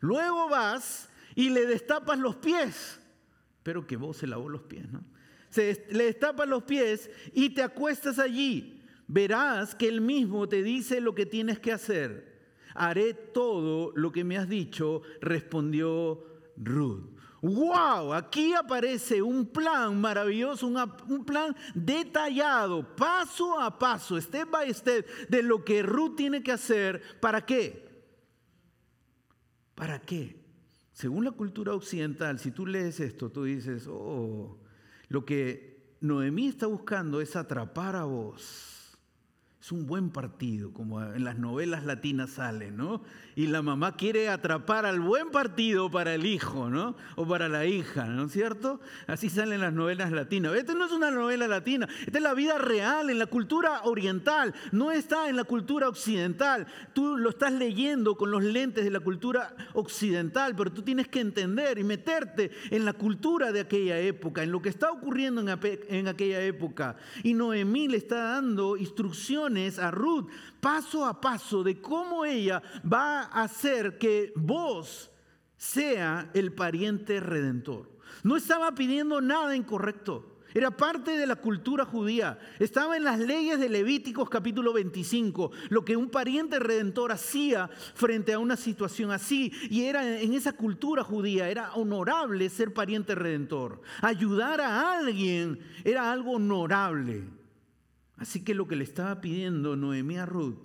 Luego 0.00 0.48
vas 0.48 1.08
y 1.34 1.50
le 1.50 1.66
destapas 1.66 2.18
los 2.18 2.36
pies. 2.36 2.98
Pero 3.62 3.86
que 3.86 3.96
vos 3.96 4.16
se 4.16 4.26
lavó 4.26 4.48
los 4.48 4.62
pies, 4.62 4.90
¿no? 4.90 5.02
se 5.54 5.86
le 5.90 6.06
destapan 6.06 6.50
los 6.50 6.64
pies 6.64 7.08
y 7.32 7.50
te 7.50 7.62
acuestas 7.62 8.18
allí. 8.18 8.82
Verás 9.06 9.76
que 9.76 9.86
él 9.86 10.00
mismo 10.00 10.48
te 10.48 10.64
dice 10.64 11.00
lo 11.00 11.14
que 11.14 11.26
tienes 11.26 11.60
que 11.60 11.70
hacer. 11.70 12.34
Haré 12.74 13.14
todo 13.14 13.92
lo 13.94 14.10
que 14.10 14.24
me 14.24 14.36
has 14.36 14.48
dicho, 14.48 15.02
respondió 15.20 16.24
Ruth. 16.56 17.13
¡Wow! 17.44 18.14
Aquí 18.14 18.54
aparece 18.54 19.20
un 19.20 19.44
plan 19.44 20.00
maravilloso, 20.00 20.66
un 20.66 21.24
plan 21.26 21.54
detallado, 21.74 22.96
paso 22.96 23.60
a 23.60 23.78
paso, 23.78 24.18
step 24.18 24.50
by 24.50 24.72
step, 24.72 25.06
de 25.28 25.42
lo 25.42 25.62
que 25.62 25.82
Ruth 25.82 26.16
tiene 26.16 26.42
que 26.42 26.52
hacer. 26.52 27.02
¿Para 27.20 27.44
qué? 27.44 28.06
¿Para 29.74 30.00
qué? 30.00 30.42
Según 30.94 31.22
la 31.22 31.32
cultura 31.32 31.74
occidental, 31.74 32.38
si 32.38 32.50
tú 32.50 32.64
lees 32.66 32.98
esto, 32.98 33.30
tú 33.30 33.44
dices, 33.44 33.86
oh, 33.90 34.58
lo 35.08 35.26
que 35.26 35.96
Noemí 36.00 36.48
está 36.48 36.66
buscando 36.66 37.20
es 37.20 37.36
atrapar 37.36 37.94
a 37.94 38.04
vos 38.04 38.73
es 39.64 39.72
un 39.72 39.86
buen 39.86 40.10
partido, 40.10 40.74
como 40.74 41.02
en 41.02 41.24
las 41.24 41.38
novelas 41.38 41.86
latinas 41.86 42.28
sale, 42.28 42.70
¿no? 42.70 43.00
Y 43.34 43.46
la 43.46 43.62
mamá 43.62 43.96
quiere 43.96 44.28
atrapar 44.28 44.84
al 44.84 45.00
buen 45.00 45.30
partido 45.30 45.90
para 45.90 46.14
el 46.14 46.26
hijo, 46.26 46.68
¿no? 46.68 46.94
O 47.16 47.26
para 47.26 47.48
la 47.48 47.64
hija, 47.64 48.04
¿no 48.04 48.24
es 48.26 48.32
cierto? 48.32 48.78
Así 49.06 49.30
salen 49.30 49.62
las 49.62 49.72
novelas 49.72 50.12
latinas. 50.12 50.54
Esta 50.54 50.74
no 50.74 50.84
es 50.84 50.92
una 50.92 51.10
novela 51.10 51.48
latina, 51.48 51.88
esta 52.04 52.18
es 52.18 52.22
la 52.22 52.34
vida 52.34 52.58
real, 52.58 53.08
en 53.08 53.18
la 53.18 53.24
cultura 53.24 53.80
oriental, 53.84 54.54
no 54.70 54.92
está 54.92 55.30
en 55.30 55.36
la 55.36 55.44
cultura 55.44 55.88
occidental. 55.88 56.66
Tú 56.92 57.16
lo 57.16 57.30
estás 57.30 57.54
leyendo 57.54 58.16
con 58.16 58.30
los 58.30 58.44
lentes 58.44 58.84
de 58.84 58.90
la 58.90 59.00
cultura 59.00 59.56
occidental, 59.72 60.54
pero 60.54 60.74
tú 60.74 60.82
tienes 60.82 61.08
que 61.08 61.20
entender 61.20 61.78
y 61.78 61.84
meterte 61.84 62.50
en 62.70 62.84
la 62.84 62.92
cultura 62.92 63.50
de 63.50 63.60
aquella 63.60 63.98
época, 63.98 64.42
en 64.42 64.52
lo 64.52 64.60
que 64.60 64.68
está 64.68 64.90
ocurriendo 64.90 65.40
en, 65.40 65.48
en 65.88 66.08
aquella 66.08 66.42
época. 66.42 66.96
Y 67.22 67.32
Noemí 67.32 67.88
le 67.88 67.96
está 67.96 68.24
dando 68.24 68.76
instrucciones 68.76 69.53
a 69.78 69.90
Ruth 69.90 70.28
paso 70.60 71.04
a 71.06 71.20
paso 71.20 71.62
de 71.62 71.80
cómo 71.80 72.24
ella 72.24 72.62
va 72.90 73.22
a 73.22 73.44
hacer 73.44 73.98
que 73.98 74.32
vos 74.36 75.10
sea 75.56 76.30
el 76.34 76.52
pariente 76.52 77.20
redentor. 77.20 77.88
No 78.22 78.36
estaba 78.36 78.74
pidiendo 78.74 79.20
nada 79.20 79.54
incorrecto. 79.56 80.34
Era 80.54 80.70
parte 80.70 81.16
de 81.16 81.26
la 81.26 81.36
cultura 81.36 81.84
judía. 81.84 82.38
Estaba 82.60 82.96
en 82.96 83.02
las 83.02 83.18
leyes 83.18 83.58
de 83.58 83.68
Levíticos 83.68 84.30
capítulo 84.30 84.72
25, 84.72 85.50
lo 85.68 85.84
que 85.84 85.96
un 85.96 86.10
pariente 86.10 86.60
redentor 86.60 87.10
hacía 87.10 87.68
frente 87.94 88.32
a 88.32 88.38
una 88.38 88.56
situación 88.56 89.10
así. 89.10 89.52
Y 89.68 89.84
era 89.84 90.20
en 90.20 90.32
esa 90.32 90.52
cultura 90.52 91.02
judía, 91.02 91.48
era 91.48 91.74
honorable 91.74 92.48
ser 92.50 92.72
pariente 92.72 93.16
redentor. 93.16 93.82
Ayudar 94.00 94.60
a 94.60 94.98
alguien 94.98 95.58
era 95.82 96.12
algo 96.12 96.32
honorable. 96.32 97.24
Así 98.16 98.44
que 98.44 98.54
lo 98.54 98.66
que 98.66 98.76
le 98.76 98.84
estaba 98.84 99.20
pidiendo 99.20 99.76
Noemí 99.76 100.16
a 100.16 100.26
Ruth, 100.26 100.58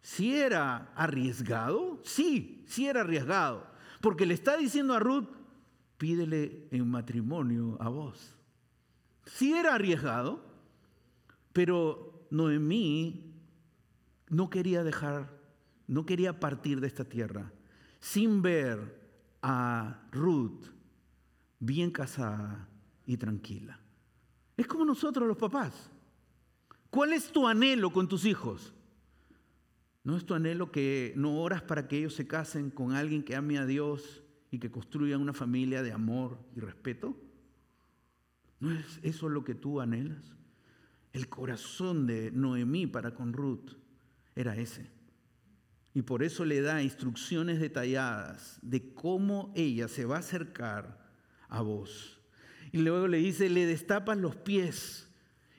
si 0.00 0.34
era 0.34 0.92
arriesgado, 0.94 2.00
sí, 2.04 2.62
sí 2.66 2.86
era 2.86 3.00
arriesgado, 3.00 3.66
porque 4.00 4.26
le 4.26 4.34
está 4.34 4.56
diciendo 4.56 4.94
a 4.94 5.00
Ruth, 5.00 5.28
pídele 5.98 6.68
en 6.70 6.88
matrimonio 6.88 7.76
a 7.80 7.88
vos. 7.88 8.34
Sí 9.24 9.54
era 9.54 9.74
arriesgado, 9.74 10.44
pero 11.52 12.26
Noemí 12.30 13.34
no 14.28 14.50
quería 14.50 14.84
dejar, 14.84 15.30
no 15.86 16.04
quería 16.04 16.38
partir 16.38 16.80
de 16.80 16.86
esta 16.86 17.04
tierra 17.04 17.50
sin 18.04 18.42
ver 18.42 19.00
a 19.40 19.98
Ruth 20.12 20.66
bien 21.58 21.90
casada 21.90 22.68
y 23.06 23.16
tranquila. 23.16 23.80
Es 24.58 24.66
como 24.66 24.84
nosotros 24.84 25.26
los 25.26 25.38
papás. 25.38 25.90
¿Cuál 26.94 27.12
es 27.12 27.32
tu 27.32 27.48
anhelo 27.48 27.90
con 27.90 28.06
tus 28.06 28.24
hijos? 28.24 28.72
¿No 30.04 30.16
es 30.16 30.24
tu 30.24 30.32
anhelo 30.32 30.70
que 30.70 31.12
no 31.16 31.40
oras 31.40 31.60
para 31.60 31.88
que 31.88 31.98
ellos 31.98 32.14
se 32.14 32.28
casen 32.28 32.70
con 32.70 32.92
alguien 32.92 33.24
que 33.24 33.34
ame 33.34 33.58
a 33.58 33.66
Dios 33.66 34.22
y 34.52 34.60
que 34.60 34.70
construyan 34.70 35.20
una 35.20 35.32
familia 35.32 35.82
de 35.82 35.90
amor 35.90 36.38
y 36.54 36.60
respeto? 36.60 37.20
¿No 38.60 38.70
es 38.70 39.00
eso 39.02 39.28
lo 39.28 39.42
que 39.42 39.56
tú 39.56 39.80
anhelas? 39.80 40.36
El 41.12 41.28
corazón 41.28 42.06
de 42.06 42.30
Noemí 42.30 42.86
para 42.86 43.12
con 43.12 43.32
Ruth 43.32 43.72
era 44.36 44.56
ese. 44.56 44.88
Y 45.94 46.02
por 46.02 46.22
eso 46.22 46.44
le 46.44 46.60
da 46.60 46.80
instrucciones 46.80 47.58
detalladas 47.58 48.60
de 48.62 48.94
cómo 48.94 49.52
ella 49.56 49.88
se 49.88 50.04
va 50.04 50.18
a 50.18 50.20
acercar 50.20 51.04
a 51.48 51.60
vos. 51.60 52.20
Y 52.70 52.78
luego 52.78 53.08
le 53.08 53.18
dice, 53.18 53.50
le 53.50 53.66
destapas 53.66 54.16
los 54.16 54.36
pies 54.36 55.10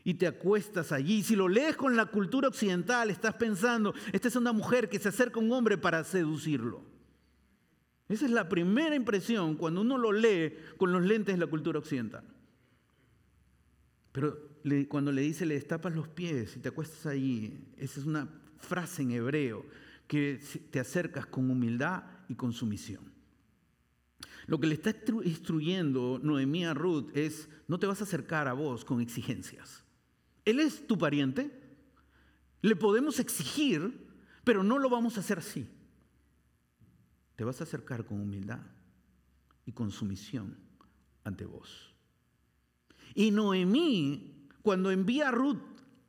y 0.05 0.13
te 0.13 0.27
acuestas 0.27 0.91
allí. 0.93 1.23
Si 1.23 1.35
lo 1.35 1.49
lees 1.49 1.75
con 1.75 1.97
la 1.97 2.05
cultura 2.05 2.47
occidental, 2.47 3.09
estás 3.09 3.33
pensando, 3.33 3.93
esta 4.13 4.27
es 4.29 4.35
una 4.35 4.53
mujer 4.53 4.87
que 4.87 4.99
se 4.99 5.09
acerca 5.09 5.39
a 5.39 5.43
un 5.43 5.51
hombre 5.51 5.77
para 5.77 6.03
seducirlo. 6.03 6.85
Esa 8.07 8.25
es 8.25 8.31
la 8.31 8.47
primera 8.47 8.95
impresión 8.95 9.55
cuando 9.55 9.81
uno 9.81 9.97
lo 9.97 10.11
lee 10.11 10.53
con 10.77 10.91
los 10.91 11.01
lentes 11.01 11.33
de 11.35 11.39
la 11.39 11.47
cultura 11.47 11.79
occidental. 11.79 12.23
Pero 14.11 14.37
cuando 14.87 15.11
le 15.11 15.23
dice, 15.23 15.43
le 15.43 15.55
destapas 15.55 15.95
los 15.95 16.07
pies 16.07 16.55
y 16.55 16.59
te 16.59 16.69
acuestas 16.69 17.07
allí, 17.07 17.73
esa 17.75 17.99
es 17.99 18.05
una 18.05 18.29
frase 18.59 19.01
en 19.01 19.11
hebreo 19.11 19.65
que 20.07 20.39
te 20.69 20.79
acercas 20.79 21.25
con 21.25 21.49
humildad 21.49 22.03
y 22.29 22.35
con 22.35 22.53
sumisión. 22.53 23.11
Lo 24.45 24.59
que 24.59 24.67
le 24.67 24.75
está 24.75 24.95
instruyendo 25.23 26.19
Noemí 26.21 26.63
a 26.63 26.75
Ruth 26.75 27.09
es, 27.15 27.49
no 27.67 27.79
te 27.79 27.87
vas 27.87 28.01
a 28.01 28.03
acercar 28.03 28.47
a 28.47 28.53
vos 28.53 28.85
con 28.85 29.01
exigencias. 29.01 29.84
Él 30.45 30.59
es 30.59 30.85
tu 30.87 30.97
pariente, 30.97 31.51
le 32.61 32.75
podemos 32.75 33.19
exigir, 33.19 34.07
pero 34.43 34.63
no 34.63 34.79
lo 34.79 34.89
vamos 34.89 35.17
a 35.17 35.19
hacer 35.19 35.39
así. 35.39 35.67
te 37.35 37.43
vas 37.43 37.59
a 37.59 37.65
acercar 37.65 38.05
con 38.05 38.21
humildad 38.21 38.61
y 39.65 39.73
con 39.73 39.91
sumisión 39.91 40.57
ante 41.25 41.45
vos. 41.45 41.93
Y 43.13 43.31
Noemí, 43.31 44.47
cuando 44.61 44.91
envía 44.91 45.29
a 45.29 45.31
Ruth 45.31 45.61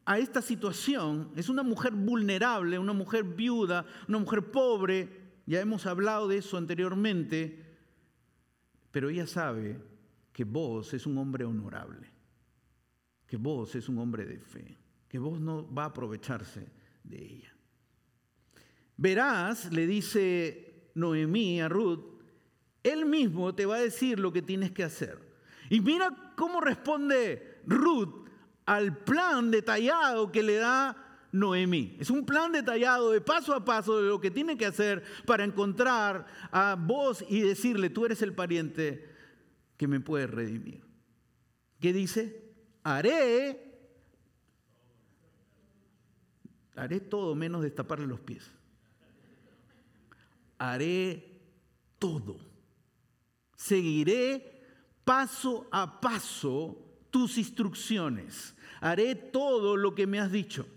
a 0.05 0.19
esta 0.19 0.40
situación, 0.40 1.33
es 1.35 1.49
una 1.49 1.64
mujer 1.64 1.93
vulnerable, 1.93 2.78
una 2.78 2.93
mujer 2.93 3.25
viuda, 3.25 3.87
una 4.07 4.19
mujer 4.19 4.50
pobre, 4.52 5.26
ya 5.47 5.61
hemos 5.61 5.87
hablado 5.87 6.28
de 6.28 6.38
eso 6.38 6.57
anteriormente, 6.57 7.64
pero 8.90 9.09
ella 9.09 9.26
sabe 9.26 9.81
que 10.33 10.45
vos 10.45 10.95
es 10.95 11.07
un 11.07 11.19
hombre 11.19 11.45
honorable, 11.45 12.09
que 13.26 13.37
vos 13.37 13.75
es 13.75 13.88
un 13.88 13.99
hombre 13.99 14.25
de 14.25 14.38
fe, 14.38 14.78
que 15.09 15.18
vos 15.18 15.40
no 15.40 15.73
va 15.73 15.85
a 15.85 15.87
aprovecharse 15.87 16.66
de 17.02 17.16
ella. 17.16 17.54
Verás, 18.97 19.73
le 19.73 19.87
dice 19.87 20.90
Noemí 20.95 21.61
a 21.61 21.68
Ruth, 21.68 22.04
él 22.83 23.04
mismo 23.04 23.54
te 23.54 23.66
va 23.66 23.76
a 23.76 23.80
decir 23.80 24.18
lo 24.18 24.33
que 24.33 24.42
tienes 24.42 24.71
que 24.71 24.85
hacer. 24.85 25.18
Y 25.68 25.80
mira 25.80 26.33
cómo 26.37 26.61
responde 26.61 27.61
Ruth 27.66 28.28
al 28.64 28.97
plan 28.99 29.50
detallado 29.50 30.30
que 30.30 30.42
le 30.42 30.56
da 30.56 30.97
Noemí. 31.33 31.97
Es 31.99 32.11
un 32.11 32.25
plan 32.25 32.52
detallado 32.52 33.11
de 33.11 33.21
paso 33.21 33.54
a 33.54 33.64
paso 33.64 34.00
de 34.00 34.09
lo 34.09 34.21
que 34.21 34.30
tiene 34.30 34.56
que 34.56 34.66
hacer 34.66 35.02
para 35.26 35.45
encontrar 35.45 36.26
a 36.50 36.76
vos 36.78 37.25
y 37.28 37.40
decirle, 37.40 37.90
tú 37.90 38.06
eres 38.06 38.23
el 38.23 38.33
pariente 38.33 39.09
que 39.76 39.88
me 39.88 40.00
puede 40.00 40.28
redimir. 40.28 40.85
¿Qué 41.80 41.92
dice? 41.92 42.46
Haré, 42.88 43.59
haré 46.76 47.00
todo 47.00 47.35
menos 47.35 47.62
destaparle 47.62 48.07
los 48.07 48.21
pies. 48.21 48.49
Haré 50.57 51.37
todo. 51.99 52.38
Seguiré 53.57 54.62
paso 55.02 55.66
a 55.73 56.00
paso 56.00 56.78
tus 57.11 57.38
instrucciones. 57.38 58.55
Haré 58.81 59.16
todo 59.16 59.76
lo 59.76 59.93
que 59.97 60.07
me 60.07 60.21
has 60.21 60.31
dicho. 60.31 60.69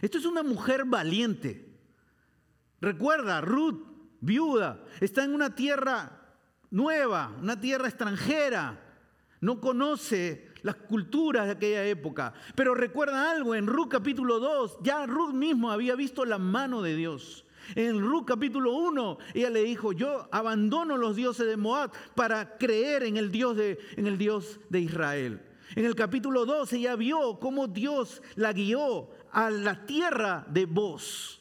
Esto 0.00 0.18
es 0.18 0.26
una 0.26 0.44
mujer 0.44 0.84
valiente. 0.84 1.76
Recuerda, 2.80 3.40
Ruth, 3.40 3.82
viuda, 4.20 4.84
está 5.00 5.24
en 5.24 5.34
una 5.34 5.56
tierra 5.56 6.36
nueva, 6.70 7.36
una 7.40 7.60
tierra 7.60 7.88
extranjera. 7.88 8.78
No 9.40 9.60
conoce 9.60 10.51
las 10.62 10.76
culturas 10.76 11.46
de 11.46 11.52
aquella 11.52 11.84
época. 11.86 12.34
Pero 12.54 12.74
recuerda 12.74 13.30
algo, 13.30 13.54
en 13.54 13.66
Ruth 13.66 13.88
capítulo 13.88 14.38
2, 14.40 14.78
ya 14.82 15.06
Ruth 15.06 15.32
mismo 15.32 15.70
había 15.70 15.94
visto 15.94 16.24
la 16.24 16.38
mano 16.38 16.82
de 16.82 16.96
Dios. 16.96 17.44
En 17.74 18.00
Ruth 18.00 18.24
capítulo 18.26 18.72
1, 18.74 19.18
ella 19.34 19.50
le 19.50 19.62
dijo, 19.62 19.92
yo 19.92 20.28
abandono 20.32 20.96
los 20.96 21.16
dioses 21.16 21.46
de 21.46 21.56
Moab 21.56 21.92
para 22.14 22.56
creer 22.58 23.04
en 23.04 23.16
el 23.16 23.30
Dios 23.30 23.56
de, 23.56 23.78
en 23.96 24.06
el 24.06 24.18
Dios 24.18 24.60
de 24.68 24.80
Israel. 24.80 25.42
En 25.74 25.86
el 25.86 25.94
capítulo 25.94 26.44
2 26.44 26.72
ella 26.74 26.96
vio 26.96 27.38
cómo 27.40 27.66
Dios 27.66 28.22
la 28.34 28.52
guió 28.52 29.10
a 29.30 29.50
la 29.50 29.86
tierra 29.86 30.44
de 30.50 30.66
voz. 30.66 31.40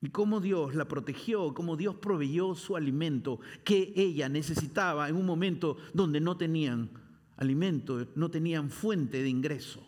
Y 0.00 0.10
cómo 0.10 0.40
Dios 0.40 0.74
la 0.74 0.86
protegió, 0.86 1.52
cómo 1.52 1.76
Dios 1.76 1.96
proveyó 1.96 2.54
su 2.54 2.76
alimento 2.76 3.40
que 3.64 3.92
ella 3.96 4.28
necesitaba 4.28 5.08
en 5.08 5.16
un 5.16 5.26
momento 5.26 5.76
donde 5.94 6.20
no 6.20 6.36
tenían 6.36 6.90
alimento, 7.36 8.06
no 8.14 8.30
tenían 8.30 8.70
fuente 8.70 9.22
de 9.22 9.28
ingreso. 9.28 9.86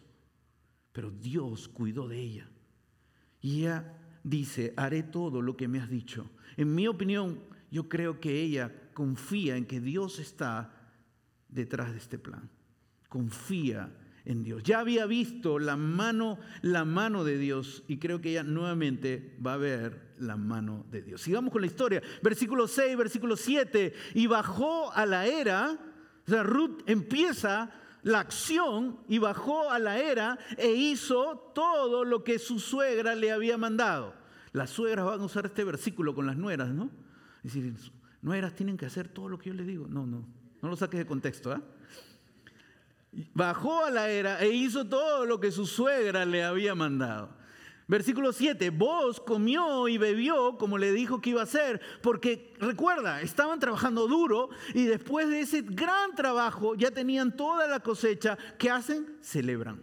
Pero 0.92 1.10
Dios 1.10 1.68
cuidó 1.68 2.08
de 2.08 2.20
ella. 2.20 2.48
Y 3.40 3.60
ella 3.60 3.96
dice, 4.22 4.74
haré 4.76 5.02
todo 5.02 5.42
lo 5.42 5.56
que 5.56 5.68
me 5.68 5.78
has 5.78 5.88
dicho. 5.88 6.30
En 6.56 6.74
mi 6.74 6.88
opinión, 6.88 7.40
yo 7.70 7.88
creo 7.88 8.20
que 8.20 8.40
ella 8.40 8.90
confía 8.94 9.56
en 9.56 9.66
que 9.66 9.80
Dios 9.80 10.18
está 10.18 10.74
detrás 11.48 11.92
de 11.92 11.98
este 11.98 12.18
plan. 12.18 12.50
Confía 13.08 13.90
en 14.24 14.42
Dios. 14.42 14.62
Ya 14.62 14.80
había 14.80 15.06
visto 15.06 15.58
la 15.58 15.76
mano, 15.76 16.38
la 16.60 16.84
mano 16.84 17.24
de 17.24 17.38
Dios 17.38 17.82
y 17.88 17.98
creo 17.98 18.20
que 18.20 18.30
ella 18.30 18.42
nuevamente 18.42 19.36
va 19.44 19.54
a 19.54 19.58
ver 19.58 20.14
la 20.18 20.36
mano 20.36 20.84
de 20.90 21.02
Dios. 21.02 21.22
Sigamos 21.22 21.52
con 21.52 21.62
la 21.62 21.66
historia. 21.66 22.02
Versículo 22.22 22.68
6, 22.68 22.96
versículo 22.96 23.36
7. 23.36 23.94
Y 24.14 24.26
bajó 24.26 24.92
a 24.92 25.06
la 25.06 25.26
era, 25.26 25.78
o 26.28 26.30
sea, 26.30 26.42
Ruth 26.42 26.82
empieza 26.84 27.70
la 28.02 28.20
acción 28.20 28.98
y 29.08 29.16
bajó 29.16 29.70
a 29.70 29.78
la 29.78 29.98
era 29.98 30.38
e 30.58 30.70
hizo 30.72 31.38
todo 31.54 32.04
lo 32.04 32.22
que 32.22 32.38
su 32.38 32.58
suegra 32.58 33.14
le 33.14 33.32
había 33.32 33.56
mandado. 33.56 34.12
Las 34.52 34.68
suegras 34.68 35.06
van 35.06 35.22
a 35.22 35.24
usar 35.24 35.46
este 35.46 35.64
versículo 35.64 36.14
con 36.14 36.26
las 36.26 36.36
nueras, 36.36 36.68
¿no? 36.68 36.90
Decir, 37.42 37.72
nueras 38.20 38.54
tienen 38.54 38.76
que 38.76 38.84
hacer 38.84 39.08
todo 39.08 39.30
lo 39.30 39.38
que 39.38 39.48
yo 39.48 39.54
les 39.54 39.66
digo. 39.66 39.86
No, 39.88 40.06
no, 40.06 40.28
no 40.60 40.68
lo 40.68 40.76
saques 40.76 40.98
de 40.98 41.06
contexto, 41.06 41.50
¿ah? 41.50 41.62
Bajó 43.32 43.86
a 43.86 43.90
la 43.90 44.10
era 44.10 44.38
e 44.42 44.50
hizo 44.50 44.86
todo 44.86 45.24
lo 45.24 45.40
que 45.40 45.50
su 45.50 45.64
suegra 45.64 46.26
le 46.26 46.44
había 46.44 46.74
mandado. 46.74 47.37
Versículo 47.88 48.32
7, 48.32 48.70
vos 48.70 49.18
comió 49.18 49.88
y 49.88 49.98
bebió 49.98 50.58
como 50.58 50.78
le 50.78 50.92
dijo 50.92 51.20
que 51.20 51.30
iba 51.30 51.40
a 51.40 51.44
hacer, 51.44 51.80
porque 52.02 52.54
recuerda, 52.60 53.22
estaban 53.22 53.58
trabajando 53.58 54.06
duro 54.06 54.50
y 54.74 54.84
después 54.84 55.28
de 55.28 55.40
ese 55.40 55.62
gran 55.62 56.14
trabajo 56.14 56.74
ya 56.74 56.90
tenían 56.90 57.34
toda 57.34 57.66
la 57.66 57.80
cosecha. 57.80 58.36
¿Qué 58.58 58.70
hacen? 58.70 59.16
Celebran. 59.22 59.82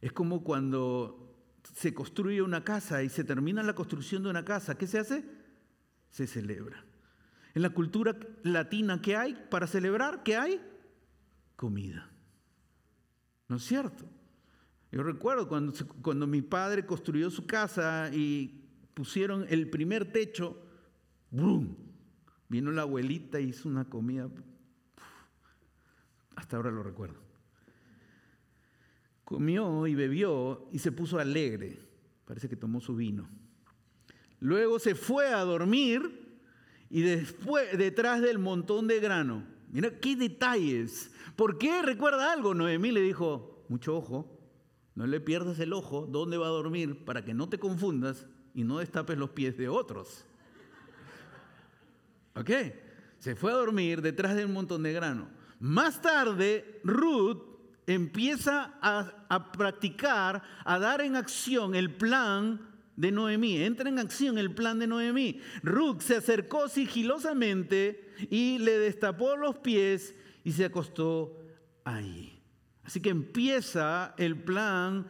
Es 0.00 0.12
como 0.12 0.42
cuando 0.42 1.36
se 1.74 1.92
construye 1.92 2.40
una 2.40 2.64
casa 2.64 3.02
y 3.02 3.08
se 3.08 3.24
termina 3.24 3.62
la 3.62 3.74
construcción 3.74 4.22
de 4.22 4.30
una 4.30 4.44
casa. 4.44 4.78
¿Qué 4.78 4.86
se 4.86 5.00
hace? 5.00 5.24
Se 6.08 6.26
celebra. 6.26 6.84
En 7.54 7.62
la 7.62 7.70
cultura 7.70 8.16
latina, 8.44 9.02
¿qué 9.02 9.16
hay 9.16 9.34
para 9.50 9.66
celebrar? 9.66 10.22
¿Qué 10.22 10.36
hay? 10.36 10.60
comida. 11.62 12.10
¿No 13.46 13.54
es 13.54 13.62
cierto? 13.62 14.04
Yo 14.92 15.02
recuerdo 15.02 15.48
cuando, 15.48 15.72
cuando 16.02 16.26
mi 16.26 16.42
padre 16.42 16.84
construyó 16.84 17.30
su 17.30 17.46
casa 17.46 18.10
y 18.12 18.62
pusieron 18.92 19.46
el 19.48 19.70
primer 19.70 20.12
techo, 20.12 20.62
¡brum! 21.30 21.74
Vino 22.46 22.70
la 22.70 22.82
abuelita 22.82 23.40
y 23.40 23.48
hizo 23.48 23.70
una 23.70 23.86
comida. 23.86 24.28
Hasta 26.36 26.56
ahora 26.58 26.70
lo 26.70 26.82
recuerdo. 26.82 27.18
Comió 29.24 29.86
y 29.86 29.94
bebió 29.94 30.68
y 30.70 30.78
se 30.78 30.92
puso 30.92 31.18
alegre. 31.18 31.80
Parece 32.26 32.50
que 32.50 32.56
tomó 32.56 32.82
su 32.82 32.94
vino. 32.94 33.26
Luego 34.40 34.78
se 34.78 34.94
fue 34.94 35.28
a 35.28 35.40
dormir 35.40 36.36
y 36.90 37.00
después 37.00 37.78
detrás 37.78 38.20
del 38.20 38.38
montón 38.38 38.88
de 38.88 39.00
grano. 39.00 39.46
Mira 39.70 39.98
qué 40.00 40.16
detalles. 40.16 41.10
¿Por 41.34 41.56
qué? 41.56 41.80
Recuerda 41.80 42.30
algo. 42.30 42.52
Noemí 42.52 42.90
le 42.90 43.00
dijo, 43.00 43.64
mucho 43.70 43.96
ojo, 43.96 44.41
no 44.94 45.06
le 45.06 45.20
pierdas 45.20 45.58
el 45.58 45.72
ojo, 45.72 46.06
¿dónde 46.06 46.36
va 46.36 46.46
a 46.46 46.50
dormir? 46.50 47.04
Para 47.04 47.24
que 47.24 47.34
no 47.34 47.48
te 47.48 47.58
confundas 47.58 48.26
y 48.54 48.64
no 48.64 48.78
destapes 48.78 49.16
los 49.16 49.30
pies 49.30 49.56
de 49.56 49.68
otros. 49.68 50.24
¿Ok? 52.34 52.50
Se 53.18 53.34
fue 53.34 53.52
a 53.52 53.56
dormir 53.56 54.02
detrás 54.02 54.36
de 54.36 54.44
un 54.44 54.52
montón 54.52 54.82
de 54.82 54.92
grano. 54.92 55.28
Más 55.60 56.02
tarde, 56.02 56.80
Ruth 56.84 57.40
empieza 57.86 58.78
a, 58.82 59.26
a, 59.28 59.52
practicar, 59.52 60.42
a 60.64 60.78
dar 60.78 61.00
en 61.00 61.16
acción 61.16 61.74
el 61.74 61.94
plan 61.94 62.60
de 62.96 63.12
Noemí. 63.12 63.62
Entra 63.62 63.88
en 63.88 63.98
acción 63.98 64.38
el 64.38 64.54
plan 64.54 64.78
de 64.78 64.86
Noemí. 64.86 65.40
Ruth 65.62 66.00
se 66.00 66.16
acercó 66.16 66.68
sigilosamente 66.68 68.12
y 68.28 68.58
le 68.58 68.78
destapó 68.78 69.36
los 69.36 69.56
pies 69.58 70.14
y 70.44 70.52
se 70.52 70.66
acostó 70.66 71.38
ahí. 71.84 72.41
Así 72.84 73.00
que 73.00 73.10
empieza 73.10 74.14
el 74.16 74.42
plan 74.42 75.06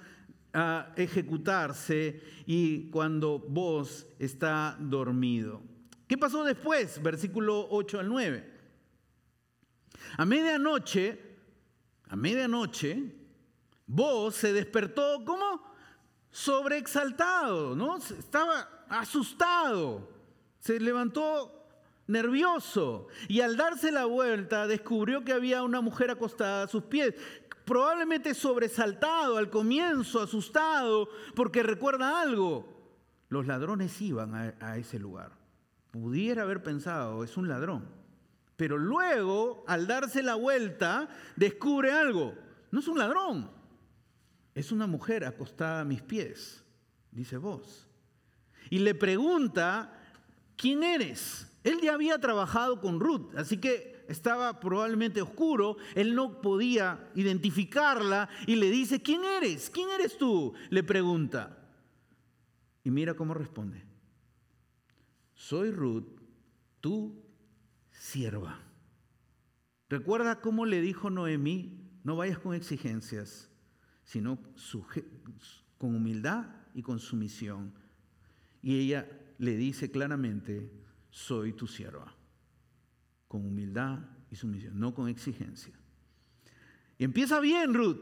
a 0.52 0.92
ejecutarse 0.96 2.22
y 2.46 2.90
cuando 2.90 3.38
vos 3.38 4.06
está 4.18 4.76
dormido. 4.78 5.62
¿Qué 6.06 6.18
pasó 6.18 6.44
después? 6.44 7.02
Versículo 7.02 7.66
8 7.70 8.00
al 8.00 8.08
9. 8.08 8.52
A 10.18 10.26
medianoche, 10.26 11.18
a 12.08 12.16
medianoche, 12.16 13.14
vos 13.86 14.34
se 14.34 14.52
despertó 14.52 15.24
como 15.24 15.72
sobreexaltado, 16.30 17.74
¿no? 17.74 17.96
Estaba 17.96 18.84
asustado. 18.88 20.10
Se 20.58 20.78
levantó 20.78 21.62
nervioso. 22.06 23.08
Y 23.28 23.40
al 23.40 23.56
darse 23.56 23.90
la 23.90 24.04
vuelta 24.04 24.66
descubrió 24.66 25.24
que 25.24 25.32
había 25.32 25.62
una 25.62 25.80
mujer 25.80 26.10
acostada 26.10 26.64
a 26.64 26.68
sus 26.68 26.84
pies, 26.84 27.14
probablemente 27.72 28.34
sobresaltado 28.34 29.38
al 29.38 29.48
comienzo, 29.48 30.20
asustado, 30.20 31.08
porque 31.34 31.62
recuerda 31.62 32.20
algo, 32.20 32.68
los 33.30 33.46
ladrones 33.46 33.98
iban 34.02 34.34
a, 34.60 34.76
ese 34.76 34.98
lugar. 34.98 35.32
Pudiera 35.90 36.42
haber 36.42 36.62
pensado, 36.62 37.24
es 37.24 37.38
un 37.38 37.48
ladrón. 37.48 37.88
Pero 38.56 38.76
luego, 38.76 39.64
al 39.66 39.86
darse 39.86 40.22
la 40.22 40.34
vuelta, 40.34 41.08
descubre 41.34 41.92
algo. 41.92 42.34
No 42.70 42.80
es 42.80 42.88
un 42.88 42.98
ladrón, 42.98 43.50
es 44.54 44.70
una 44.70 44.86
mujer 44.86 45.24
acostada 45.24 45.80
a 45.80 45.86
mis 45.86 46.02
pies, 46.02 46.62
dice 47.10 47.38
vos. 47.38 47.88
Y 48.68 48.80
le 48.80 48.94
pregunta 48.94 49.98
¿quién 50.58 50.82
eres? 50.82 51.50
Él 51.64 51.80
ya 51.80 51.94
había 51.94 52.18
trabajado 52.18 52.82
con 52.82 53.00
Ruth, 53.00 53.34
así 53.34 53.56
que 53.56 54.01
estaba 54.12 54.60
probablemente 54.60 55.20
oscuro, 55.20 55.76
él 55.94 56.14
no 56.14 56.40
podía 56.40 57.10
identificarla 57.14 58.28
y 58.46 58.56
le 58.56 58.70
dice, 58.70 59.02
¿quién 59.02 59.24
eres? 59.24 59.70
¿Quién 59.70 59.88
eres 59.90 60.16
tú? 60.16 60.54
Le 60.70 60.82
pregunta. 60.82 61.58
Y 62.84 62.90
mira 62.90 63.14
cómo 63.14 63.34
responde. 63.34 63.82
Soy 65.34 65.70
Ruth, 65.70 66.20
tu 66.80 67.22
sierva. 67.90 68.60
Recuerda 69.88 70.40
cómo 70.40 70.64
le 70.64 70.80
dijo 70.80 71.10
Noemí, 71.10 71.82
no 72.04 72.16
vayas 72.16 72.38
con 72.38 72.54
exigencias, 72.54 73.50
sino 74.04 74.38
con 75.78 75.94
humildad 75.94 76.46
y 76.74 76.82
con 76.82 76.98
sumisión. 76.98 77.74
Y 78.62 78.78
ella 78.78 79.08
le 79.38 79.56
dice 79.56 79.90
claramente, 79.90 80.70
soy 81.10 81.52
tu 81.52 81.66
sierva, 81.66 82.14
con 83.32 83.46
humildad 83.46 83.98
y 84.30 84.36
sumisión, 84.36 84.78
no 84.78 84.92
con 84.92 85.08
exigencia. 85.08 85.72
Y 86.98 87.04
empieza 87.04 87.40
bien 87.40 87.72
Ruth, 87.72 87.96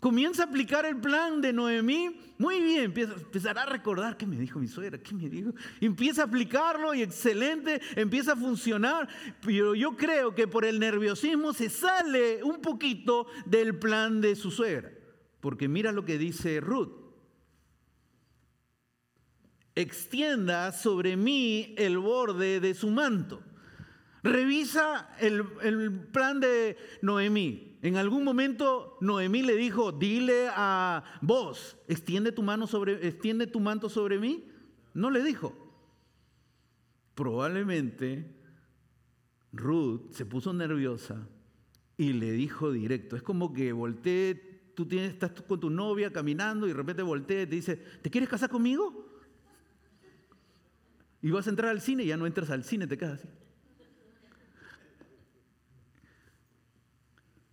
comienza 0.00 0.42
a 0.42 0.46
aplicar 0.46 0.84
el 0.84 0.96
plan 0.96 1.40
de 1.40 1.52
Noemí, 1.52 2.18
muy 2.38 2.60
bien, 2.60 2.86
empieza, 2.86 3.12
empezará 3.12 3.62
a 3.62 3.66
recordar 3.66 4.16
qué 4.16 4.26
me 4.26 4.36
dijo 4.36 4.58
mi 4.58 4.66
suegra, 4.66 4.98
qué 4.98 5.14
me 5.14 5.28
dijo, 5.28 5.52
empieza 5.80 6.22
a 6.22 6.24
aplicarlo 6.24 6.92
y 6.92 7.02
excelente, 7.02 7.80
empieza 7.94 8.32
a 8.32 8.36
funcionar, 8.36 9.08
pero 9.40 9.76
yo 9.76 9.96
creo 9.96 10.34
que 10.34 10.48
por 10.48 10.64
el 10.64 10.80
nerviosismo 10.80 11.52
se 11.52 11.70
sale 11.70 12.42
un 12.42 12.60
poquito 12.60 13.28
del 13.46 13.78
plan 13.78 14.20
de 14.20 14.34
su 14.34 14.50
suegra, 14.50 14.90
porque 15.38 15.68
mira 15.68 15.92
lo 15.92 16.04
que 16.04 16.18
dice 16.18 16.58
Ruth. 16.58 16.90
Extienda 19.76 20.72
sobre 20.72 21.16
mí 21.16 21.76
el 21.78 21.96
borde 21.96 22.58
de 22.58 22.74
su 22.74 22.90
manto. 22.90 23.40
Revisa 24.24 25.14
el, 25.20 25.44
plan 26.10 26.40
de 26.40 26.78
Noemí. 27.02 27.76
En 27.82 27.96
algún 27.96 28.24
momento 28.24 28.96
Noemí 29.02 29.42
le 29.42 29.54
dijo, 29.54 29.92
dile 29.92 30.48
a 30.50 31.04
vos, 31.20 31.76
extiende 31.88 32.32
tu, 32.32 32.42
mano 32.42 32.66
sobre, 32.66 33.06
extiende 33.06 33.46
tu 33.46 33.60
manto 33.60 33.90
sobre 33.90 34.18
mí. 34.18 34.48
No 34.94 35.10
le 35.10 35.22
dijo. 35.22 35.54
Probablemente 37.14 38.34
Ruth 39.52 40.12
se 40.12 40.24
puso 40.24 40.54
nerviosa 40.54 41.28
y 41.98 42.14
le 42.14 42.32
dijo 42.32 42.72
directo. 42.72 43.16
Es 43.16 43.22
como 43.22 43.52
que 43.52 43.74
volteé, 43.74 44.72
tú 44.74 44.88
estás 44.90 45.32
con 45.42 45.60
tu 45.60 45.68
novia 45.68 46.10
caminando 46.10 46.64
y 46.64 46.70
de 46.70 46.76
repente 46.76 47.02
voltea 47.02 47.42
y 47.42 47.46
te 47.46 47.56
dice, 47.56 47.76
¿te 47.76 48.08
quieres 48.08 48.30
casar 48.30 48.48
conmigo? 48.48 49.06
Y 51.20 51.30
vas 51.30 51.46
a 51.46 51.50
entrar 51.50 51.70
al 51.70 51.82
cine 51.82 52.04
y 52.04 52.06
ya 52.06 52.16
no 52.16 52.24
entras 52.26 52.48
al 52.48 52.64
cine, 52.64 52.86
te 52.86 52.96
quedas 52.96 53.20
así. 53.20 53.28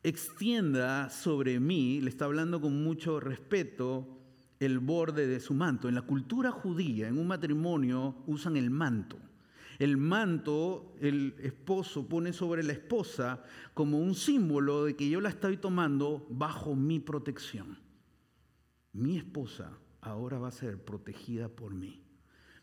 Extienda 0.03 1.09
sobre 1.09 1.59
mí, 1.59 2.01
le 2.01 2.09
está 2.09 2.25
hablando 2.25 2.59
con 2.59 2.83
mucho 2.83 3.19
respeto, 3.19 4.17
el 4.59 4.79
borde 4.79 5.27
de 5.27 5.39
su 5.39 5.53
manto. 5.53 5.87
En 5.87 5.95
la 5.95 6.01
cultura 6.01 6.51
judía, 6.51 7.07
en 7.07 7.17
un 7.17 7.27
matrimonio, 7.27 8.15
usan 8.25 8.57
el 8.57 8.71
manto. 8.71 9.17
El 9.77 9.97
manto, 9.97 10.95
el 11.01 11.35
esposo 11.39 12.07
pone 12.07 12.33
sobre 12.33 12.63
la 12.63 12.73
esposa 12.73 13.43
como 13.73 13.99
un 13.99 14.13
símbolo 14.13 14.85
de 14.85 14.95
que 14.95 15.09
yo 15.09 15.21
la 15.21 15.29
estoy 15.29 15.57
tomando 15.57 16.25
bajo 16.29 16.75
mi 16.75 16.99
protección. 16.99 17.79
Mi 18.93 19.17
esposa 19.17 19.71
ahora 20.01 20.37
va 20.37 20.49
a 20.49 20.51
ser 20.51 20.83
protegida 20.83 21.47
por 21.47 21.73
mí. 21.73 22.03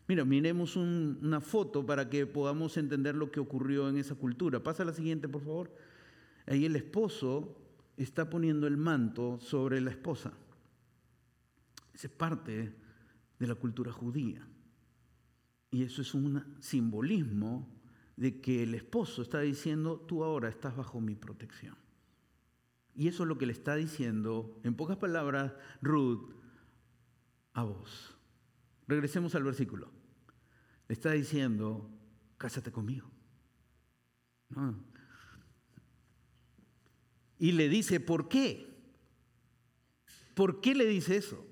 Mira, 0.07 0.25
miremos 0.25 0.75
una 0.75 1.39
foto 1.39 1.85
para 1.85 2.09
que 2.09 2.25
podamos 2.25 2.77
entender 2.77 3.15
lo 3.15 3.31
que 3.31 3.39
ocurrió 3.39 3.89
en 3.89 3.97
esa 3.97 4.15
cultura. 4.15 4.63
Pasa 4.63 4.83
la 4.83 4.93
siguiente, 4.93 5.27
por 5.27 5.41
favor. 5.41 5.71
Ahí 6.47 6.65
el 6.65 6.75
esposo 6.75 7.57
está 7.97 8.29
poniendo 8.29 8.67
el 8.67 8.77
manto 8.77 9.39
sobre 9.39 9.81
la 9.81 9.91
esposa. 9.91 10.33
Esa 11.93 12.07
es 12.07 12.13
parte 12.13 12.75
de 13.37 13.47
la 13.47 13.55
cultura 13.55 13.91
judía. 13.91 14.47
Y 15.71 15.83
eso 15.83 16.01
es 16.01 16.13
un 16.13 16.57
simbolismo 16.59 17.67
de 18.15 18.41
que 18.41 18.63
el 18.63 18.73
esposo 18.75 19.21
está 19.21 19.39
diciendo, 19.39 19.99
tú 19.99 20.23
ahora 20.23 20.49
estás 20.49 20.75
bajo 20.75 20.99
mi 20.99 21.15
protección. 21.15 21.75
Y 22.95 23.07
eso 23.07 23.23
es 23.23 23.29
lo 23.29 23.37
que 23.37 23.45
le 23.45 23.53
está 23.53 23.75
diciendo, 23.75 24.59
en 24.63 24.75
pocas 24.75 24.97
palabras, 24.97 25.53
Ruth 25.81 26.33
a 27.53 27.63
vos. 27.63 28.17
Regresemos 28.87 29.35
al 29.35 29.43
versículo 29.43 29.99
le 30.89 30.93
está 30.93 31.11
diciendo, 31.11 31.87
cásate 32.37 32.71
conmigo. 32.71 33.09
Y 37.39 37.53
le 37.53 37.69
dice, 37.69 37.99
¿por 37.99 38.27
qué? 38.29 38.67
¿Por 40.35 40.61
qué 40.61 40.75
le 40.75 40.85
dice 40.85 41.15
eso? 41.15 41.45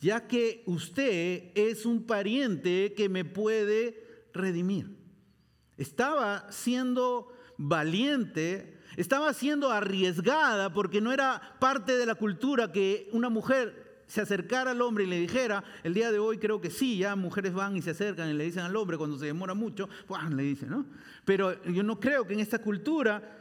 Ya 0.00 0.26
que 0.26 0.64
usted 0.66 1.52
es 1.54 1.86
un 1.86 2.04
pariente 2.04 2.94
que 2.96 3.08
me 3.08 3.24
puede 3.24 4.28
redimir. 4.32 4.96
Estaba 5.76 6.50
siendo 6.50 7.32
valiente, 7.56 8.78
estaba 8.96 9.32
siendo 9.32 9.70
arriesgada 9.70 10.72
porque 10.72 11.00
no 11.00 11.12
era 11.12 11.56
parte 11.60 11.96
de 11.96 12.06
la 12.06 12.14
cultura 12.14 12.72
que 12.72 13.08
una 13.12 13.28
mujer 13.28 14.02
se 14.06 14.20
acercara 14.20 14.72
al 14.72 14.82
hombre 14.82 15.04
y 15.04 15.06
le 15.06 15.18
dijera, 15.18 15.64
el 15.82 15.94
día 15.94 16.12
de 16.12 16.18
hoy 16.18 16.38
creo 16.38 16.60
que 16.60 16.70
sí, 16.70 16.98
ya 16.98 17.16
mujeres 17.16 17.54
van 17.54 17.76
y 17.76 17.82
se 17.82 17.90
acercan 17.90 18.30
y 18.30 18.34
le 18.34 18.44
dicen 18.44 18.62
al 18.62 18.76
hombre 18.76 18.98
cuando 18.98 19.18
se 19.18 19.26
demora 19.26 19.54
mucho, 19.54 19.88
pues 20.06 20.22
le 20.30 20.42
dicen, 20.42 20.70
¿no? 20.70 20.86
Pero 21.24 21.62
yo 21.64 21.82
no 21.82 21.98
creo 21.98 22.26
que 22.26 22.34
en 22.34 22.40
esta 22.40 22.60
cultura 22.60 23.38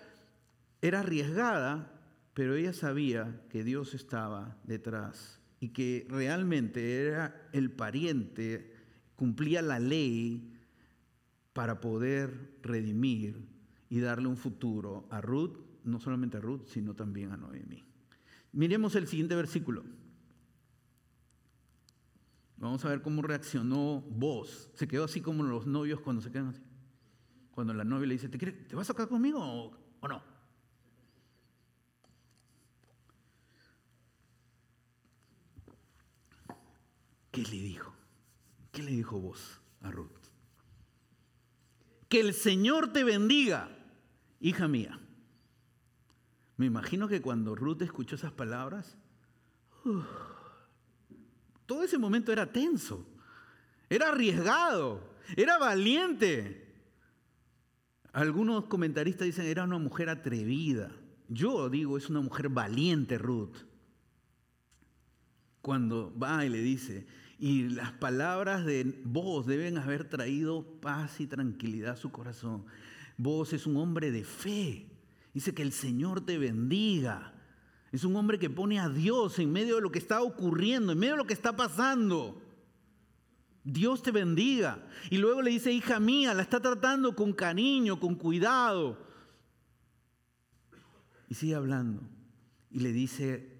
era 0.81 1.01
arriesgada, 1.01 1.92
pero 2.33 2.55
ella 2.55 2.73
sabía 2.73 3.41
que 3.49 3.63
Dios 3.63 3.93
estaba 3.93 4.57
detrás 4.63 5.39
y 5.59 5.69
que 5.69 6.05
realmente 6.09 7.05
era 7.05 7.49
el 7.53 7.71
pariente, 7.71 8.73
cumplía 9.15 9.61
la 9.61 9.79
ley 9.79 10.51
para 11.53 11.79
poder 11.79 12.57
redimir 12.63 13.47
y 13.89 13.99
darle 13.99 14.27
un 14.27 14.37
futuro 14.37 15.07
a 15.11 15.21
Ruth, 15.21 15.57
no 15.83 15.99
solamente 15.99 16.37
a 16.37 16.41
Ruth, 16.41 16.65
sino 16.65 16.95
también 16.95 17.31
a 17.31 17.37
Noemi. 17.37 17.83
Miremos 18.51 18.95
el 18.95 19.07
siguiente 19.07 19.35
versículo. 19.35 19.83
Vamos 22.57 22.83
a 22.85 22.89
ver 22.89 23.01
cómo 23.01 23.21
reaccionó 23.21 24.03
vos. 24.09 24.71
Se 24.73 24.87
quedó 24.87 25.03
así 25.03 25.21
como 25.21 25.43
los 25.43 25.67
novios 25.67 25.99
cuando 25.99 26.21
se 26.21 26.31
quedan 26.31 26.47
así. 26.47 26.61
Cuando 27.51 27.73
la 27.73 27.83
novia 27.83 28.07
le 28.07 28.13
dice, 28.15 28.29
¿te, 28.29 28.37
¿te 28.37 28.75
vas 28.75 28.89
a 28.89 28.93
quedar 28.93 29.09
conmigo 29.09 29.39
o 29.99 30.07
no? 30.07 30.32
¿Qué 37.33 37.41
le 37.41 37.49
dijo? 37.49 37.91
¿Qué 38.71 38.83
le 38.83 38.91
dijo 38.91 39.19
vos 39.19 39.59
a 39.81 39.89
Ruth? 39.89 40.11
Que 42.07 42.19
el 42.19 42.35
Señor 42.35 42.93
te 42.93 43.03
bendiga, 43.03 43.75
hija 44.39 44.67
mía. 44.67 44.99
Me 46.57 46.67
imagino 46.67 47.07
que 47.07 47.23
cuando 47.23 47.55
Ruth 47.55 47.81
escuchó 47.81 48.17
esas 48.17 48.33
palabras, 48.33 48.95
todo 51.65 51.83
ese 51.83 51.97
momento 51.97 52.31
era 52.31 52.51
tenso, 52.51 53.03
era 53.89 54.09
arriesgado, 54.09 55.15
era 55.35 55.57
valiente. 55.57 56.71
Algunos 58.11 58.65
comentaristas 58.65 59.25
dicen 59.25 59.47
era 59.47 59.63
una 59.63 59.79
mujer 59.79 60.07
atrevida. 60.09 60.91
Yo 61.29 61.67
digo 61.67 61.97
es 61.97 62.11
una 62.11 62.21
mujer 62.21 62.49
valiente 62.49 63.17
Ruth. 63.17 63.57
Cuando 65.63 66.15
va 66.15 66.45
y 66.45 66.49
le 66.49 66.59
dice, 66.59 67.07
y 67.43 67.67
las 67.67 67.91
palabras 67.91 68.63
de 68.63 69.01
vos 69.03 69.45
deben 69.45 69.77
haber 69.77 70.07
traído 70.07 70.63
paz 70.79 71.19
y 71.19 71.27
tranquilidad 71.27 71.91
a 71.91 71.97
su 71.97 72.09
corazón. 72.09 72.63
Vos 73.17 73.51
es 73.51 73.67
un 73.67 73.75
hombre 73.75 74.11
de 74.11 74.23
fe. 74.23 74.87
Dice 75.33 75.53
que 75.53 75.61
el 75.61 75.73
Señor 75.73 76.25
te 76.25 76.37
bendiga. 76.37 77.33
Es 77.91 78.05
un 78.05 78.15
hombre 78.15 78.39
que 78.39 78.49
pone 78.49 78.79
a 78.79 78.87
Dios 78.87 79.39
en 79.39 79.51
medio 79.51 79.75
de 79.75 79.81
lo 79.81 79.91
que 79.91 79.99
está 79.99 80.21
ocurriendo, 80.21 80.93
en 80.93 80.99
medio 80.99 81.15
de 81.15 81.17
lo 81.17 81.27
que 81.27 81.33
está 81.33 81.53
pasando. 81.53 82.41
Dios 83.65 84.01
te 84.01 84.11
bendiga. 84.11 84.81
Y 85.09 85.17
luego 85.17 85.41
le 85.41 85.51
dice, 85.51 85.73
hija 85.73 85.99
mía, 85.99 86.33
la 86.33 86.43
está 86.43 86.61
tratando 86.61 87.13
con 87.13 87.33
cariño, 87.33 87.99
con 87.99 88.15
cuidado. 88.15 89.05
Y 91.27 91.35
sigue 91.35 91.55
hablando. 91.55 92.03
Y 92.71 92.79
le 92.79 92.93
dice, 92.93 93.52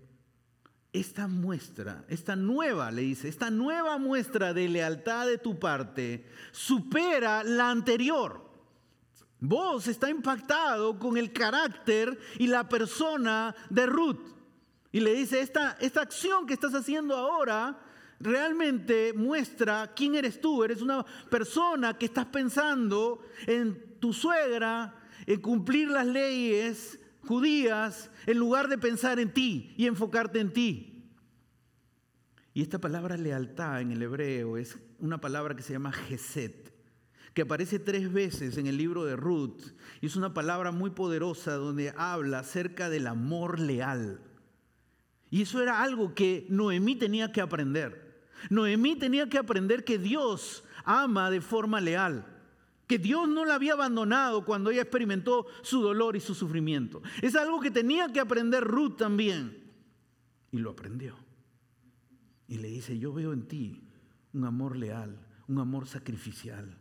esta 0.93 1.27
muestra, 1.27 2.05
esta 2.07 2.35
nueva, 2.35 2.91
le 2.91 3.01
dice, 3.01 3.27
esta 3.27 3.49
nueva 3.49 3.97
muestra 3.97 4.53
de 4.53 4.69
lealtad 4.69 5.25
de 5.25 5.39
tu 5.39 5.57
parte 5.57 6.23
supera 6.51 7.43
la 7.43 7.71
anterior. 7.71 8.47
Vos 9.39 9.87
está 9.87 10.09
impactado 10.09 10.99
con 10.99 11.17
el 11.17 11.33
carácter 11.33 12.17
y 12.37 12.45
la 12.45 12.69
persona 12.69 13.55
de 13.71 13.87
Ruth. 13.87 14.21
Y 14.91 14.99
le 14.99 15.15
dice, 15.15 15.41
esta, 15.41 15.75
esta 15.81 16.01
acción 16.01 16.45
que 16.45 16.53
estás 16.53 16.75
haciendo 16.75 17.17
ahora 17.17 17.79
realmente 18.19 19.13
muestra 19.13 19.91
quién 19.95 20.13
eres 20.13 20.39
tú. 20.39 20.63
Eres 20.63 20.81
una 20.81 21.03
persona 21.29 21.97
que 21.97 22.05
estás 22.05 22.27
pensando 22.27 23.25
en 23.47 23.99
tu 23.99 24.13
suegra, 24.13 24.95
en 25.25 25.41
cumplir 25.41 25.89
las 25.89 26.05
leyes 26.05 26.99
judías, 27.27 28.11
en 28.25 28.37
lugar 28.37 28.67
de 28.67 28.77
pensar 28.77 29.19
en 29.19 29.33
ti 29.33 29.73
y 29.77 29.87
enfocarte 29.87 30.39
en 30.39 30.53
ti. 30.53 30.89
Y 32.53 32.61
esta 32.61 32.79
palabra 32.79 33.17
lealtad 33.17 33.81
en 33.81 33.91
el 33.91 34.01
hebreo 34.01 34.57
es 34.57 34.77
una 34.99 35.19
palabra 35.19 35.55
que 35.55 35.63
se 35.63 35.73
llama 35.73 35.91
geset, 35.91 36.71
que 37.33 37.41
aparece 37.41 37.79
tres 37.79 38.13
veces 38.13 38.57
en 38.57 38.67
el 38.67 38.77
libro 38.77 39.05
de 39.05 39.15
Ruth. 39.15 39.73
Y 40.01 40.05
es 40.05 40.15
una 40.15 40.33
palabra 40.33 40.71
muy 40.71 40.91
poderosa 40.91 41.55
donde 41.55 41.93
habla 41.97 42.39
acerca 42.39 42.89
del 42.89 43.07
amor 43.07 43.59
leal. 43.59 44.21
Y 45.31 45.41
eso 45.41 45.63
era 45.63 45.81
algo 45.81 46.13
que 46.13 46.45
Noemí 46.49 46.95
tenía 46.95 47.31
que 47.31 47.41
aprender. 47.41 48.21
Noemí 48.51 48.95
tenía 48.97 49.29
que 49.29 49.39
aprender 49.39 49.83
que 49.83 49.97
Dios 49.97 50.63
ama 50.85 51.31
de 51.31 51.41
forma 51.41 51.81
leal. 51.81 52.32
Que 52.93 52.99
Dios 52.99 53.27
no 53.27 53.43
la 53.43 53.55
había 53.55 53.73
abandonado 53.73 54.45
cuando 54.45 54.69
ella 54.69 54.83
experimentó 54.83 55.47
su 55.63 55.81
dolor 55.81 56.15
y 56.15 56.19
su 56.19 56.35
sufrimiento. 56.35 57.01
Es 57.23 57.35
algo 57.35 57.59
que 57.59 57.71
tenía 57.71 58.13
que 58.13 58.19
aprender 58.19 58.63
Ruth 58.63 58.97
también. 58.97 59.63
Y 60.51 60.59
lo 60.59 60.69
aprendió. 60.69 61.15
Y 62.47 62.59
le 62.59 62.67
dice, 62.67 62.99
yo 62.99 63.11
veo 63.11 63.33
en 63.33 63.47
ti 63.47 63.81
un 64.31 64.45
amor 64.45 64.77
leal, 64.77 65.25
un 65.47 65.57
amor 65.57 65.87
sacrificial, 65.87 66.77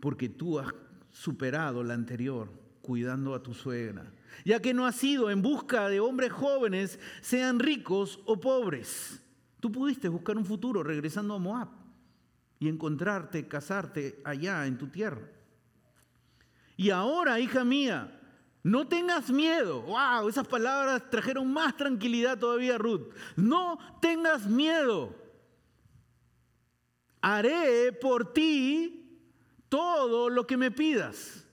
porque 0.00 0.28
tú 0.28 0.58
has 0.58 0.74
superado 1.10 1.82
la 1.82 1.94
anterior 1.94 2.52
cuidando 2.82 3.34
a 3.34 3.42
tu 3.42 3.54
suegra, 3.54 4.12
ya 4.44 4.60
que 4.60 4.74
no 4.74 4.84
has 4.84 5.02
ido 5.02 5.30
en 5.30 5.40
busca 5.40 5.88
de 5.88 5.98
hombres 6.00 6.30
jóvenes, 6.30 7.00
sean 7.22 7.58
ricos 7.58 8.20
o 8.26 8.38
pobres. 8.38 9.22
Tú 9.60 9.72
pudiste 9.72 10.10
buscar 10.10 10.36
un 10.36 10.44
futuro 10.44 10.82
regresando 10.82 11.32
a 11.32 11.38
Moab 11.38 11.81
y 12.62 12.68
encontrarte, 12.68 13.48
casarte 13.48 14.20
allá 14.24 14.66
en 14.68 14.78
tu 14.78 14.86
tierra. 14.86 15.28
Y 16.76 16.90
ahora, 16.90 17.40
hija 17.40 17.64
mía, 17.64 18.20
no 18.62 18.86
tengas 18.86 19.30
miedo. 19.30 19.82
Wow, 19.82 20.28
esas 20.28 20.46
palabras 20.46 21.10
trajeron 21.10 21.52
más 21.52 21.76
tranquilidad 21.76 22.38
todavía 22.38 22.78
Ruth. 22.78 23.12
No 23.34 23.80
tengas 24.00 24.46
miedo. 24.46 25.12
Haré 27.20 27.92
por 28.00 28.32
ti 28.32 29.18
todo 29.68 30.30
lo 30.30 30.46
que 30.46 30.56
me 30.56 30.70
pidas. 30.70 31.44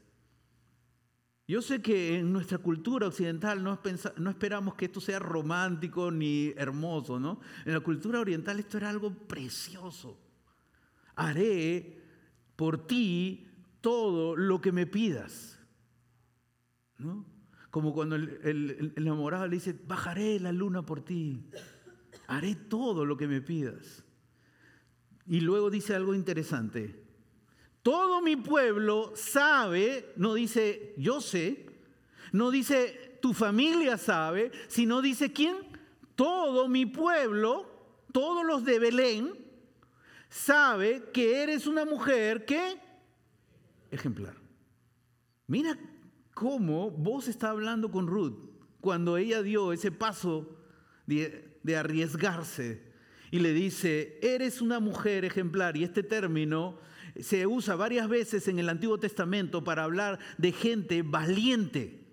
Yo 1.48 1.64
sé 1.64 1.82
que 1.82 2.20
en 2.20 2.32
nuestra 2.32 2.60
cultura 2.60 3.08
occidental 3.08 3.64
no, 3.64 3.80
no, 4.18 4.30
esperamos 4.30 4.76
que 4.76 4.86
esto 4.86 5.02
sea 5.02 5.18
romántico 5.18 6.12
ni 6.12 6.54
hermoso, 6.56 7.20
¿no? 7.20 7.40
En 7.66 7.74
la 7.74 7.80
cultura 7.80 8.20
oriental 8.20 8.60
esto 8.60 8.78
era 8.78 8.92
algo 8.92 9.12
precioso. 9.12 10.29
Haré 11.20 12.02
por 12.56 12.88
ti 12.88 13.46
todo 13.82 14.38
lo 14.38 14.62
que 14.62 14.72
me 14.72 14.88
pidas. 14.88 15.60
Como 17.70 17.94
cuando 17.94 18.16
el, 18.16 18.94
enamorado 18.96 19.46
le 19.46 19.56
dice, 19.56 19.78
bajaré 19.86 20.40
la 20.40 20.54
luna 20.54 20.86
por 20.86 21.02
ti, 21.02 21.44
haré 22.28 22.56
todo 22.56 23.04
lo 23.04 23.18
que 23.18 23.28
me 23.28 23.42
pidas. 23.42 24.06
Y 25.28 25.42
luego 25.42 25.70
dice 25.70 25.94
algo 25.94 26.16
interesante. 26.16 27.04
Todo 27.84 28.22
mi 28.22 28.38
pueblo 28.38 29.12
sabe, 29.14 30.14
no 30.16 30.36
dice 30.36 30.94
yo 30.98 31.20
sé, 31.20 31.66
no 32.32 32.50
dice 32.50 33.18
tu 33.22 33.34
familia 33.34 33.98
sabe, 33.98 34.52
sino 34.70 35.02
dice 35.02 35.34
quién. 35.34 35.58
Todo 36.16 36.70
mi 36.70 36.86
pueblo, 36.86 37.70
todos 38.14 38.46
los 38.46 38.64
de 38.64 38.80
Belén, 38.80 39.49
sabe 40.30 41.04
que 41.12 41.42
eres 41.44 41.68
una 41.68 41.86
mujer 41.86 42.46
que 42.46 42.78
ejemplar. 43.92 44.36
Mira 45.48 45.78
cómo 46.34 46.92
vos 46.92 47.28
está 47.28 47.50
hablando 47.50 47.92
con 47.92 48.08
Ruth 48.08 48.38
cuando 48.80 49.18
ella 49.18 49.42
dio 49.42 49.74
ese 49.74 49.92
paso 49.92 50.58
de, 51.06 51.60
de 51.64 51.76
arriesgarse 51.76 52.90
y 53.32 53.40
le 53.40 53.54
dice, 53.54 54.20
eres 54.22 54.62
una 54.62 54.80
mujer 54.80 55.26
ejemplar. 55.26 55.78
Y 55.78 55.84
este 55.84 56.04
término 56.04 56.80
se 57.20 57.46
usa 57.46 57.76
varias 57.76 58.08
veces 58.08 58.48
en 58.48 58.60
el 58.60 58.70
Antiguo 58.70 59.00
Testamento 59.00 59.64
para 59.64 59.84
hablar 59.84 60.20
de 60.38 60.52
gente 60.52 61.02
valiente. 61.02 62.08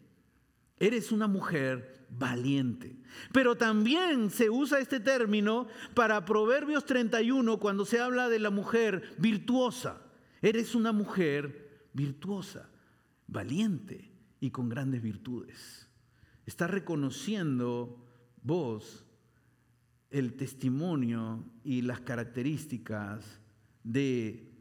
Eres 0.79 1.13
una 1.13 1.27
mujer 1.27 1.96
valiente. 2.09 2.97
Pero 3.33 3.57
también 3.57 4.31
se 4.31 4.51
usa 4.51 4.79
este 4.79 5.01
término 5.01 5.67
para 5.95 6.25
Proverbios 6.25 6.85
31 6.85 7.59
cuando 7.59 7.85
se 7.85 8.01
habla 8.01 8.29
de 8.29 8.39
la 8.39 8.51
mujer 8.51 9.15
virtuosa. 9.19 10.03
Eres 10.43 10.75
una 10.75 10.93
mujer 10.93 11.89
virtuosa, 11.93 12.69
valiente 13.27 14.13
y 14.41 14.51
con 14.51 14.69
grandes 14.69 15.03
virtudes. 15.03 15.89
Está 16.45 16.67
reconociendo 16.67 18.05
vos 18.43 19.05
el 20.11 20.35
testimonio 20.35 21.45
y 21.65 21.83
las 21.83 22.01
características 22.01 23.41
de 23.83 24.53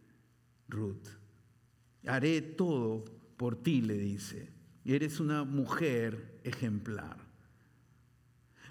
Ruth. 0.67 1.07
Haré 2.07 2.41
todo 2.41 3.05
por 3.37 3.61
ti, 3.61 3.81
le 3.81 3.97
dice. 3.97 4.51
Eres 4.85 5.19
una 5.19 5.43
mujer 5.43 6.39
ejemplar. 6.43 7.24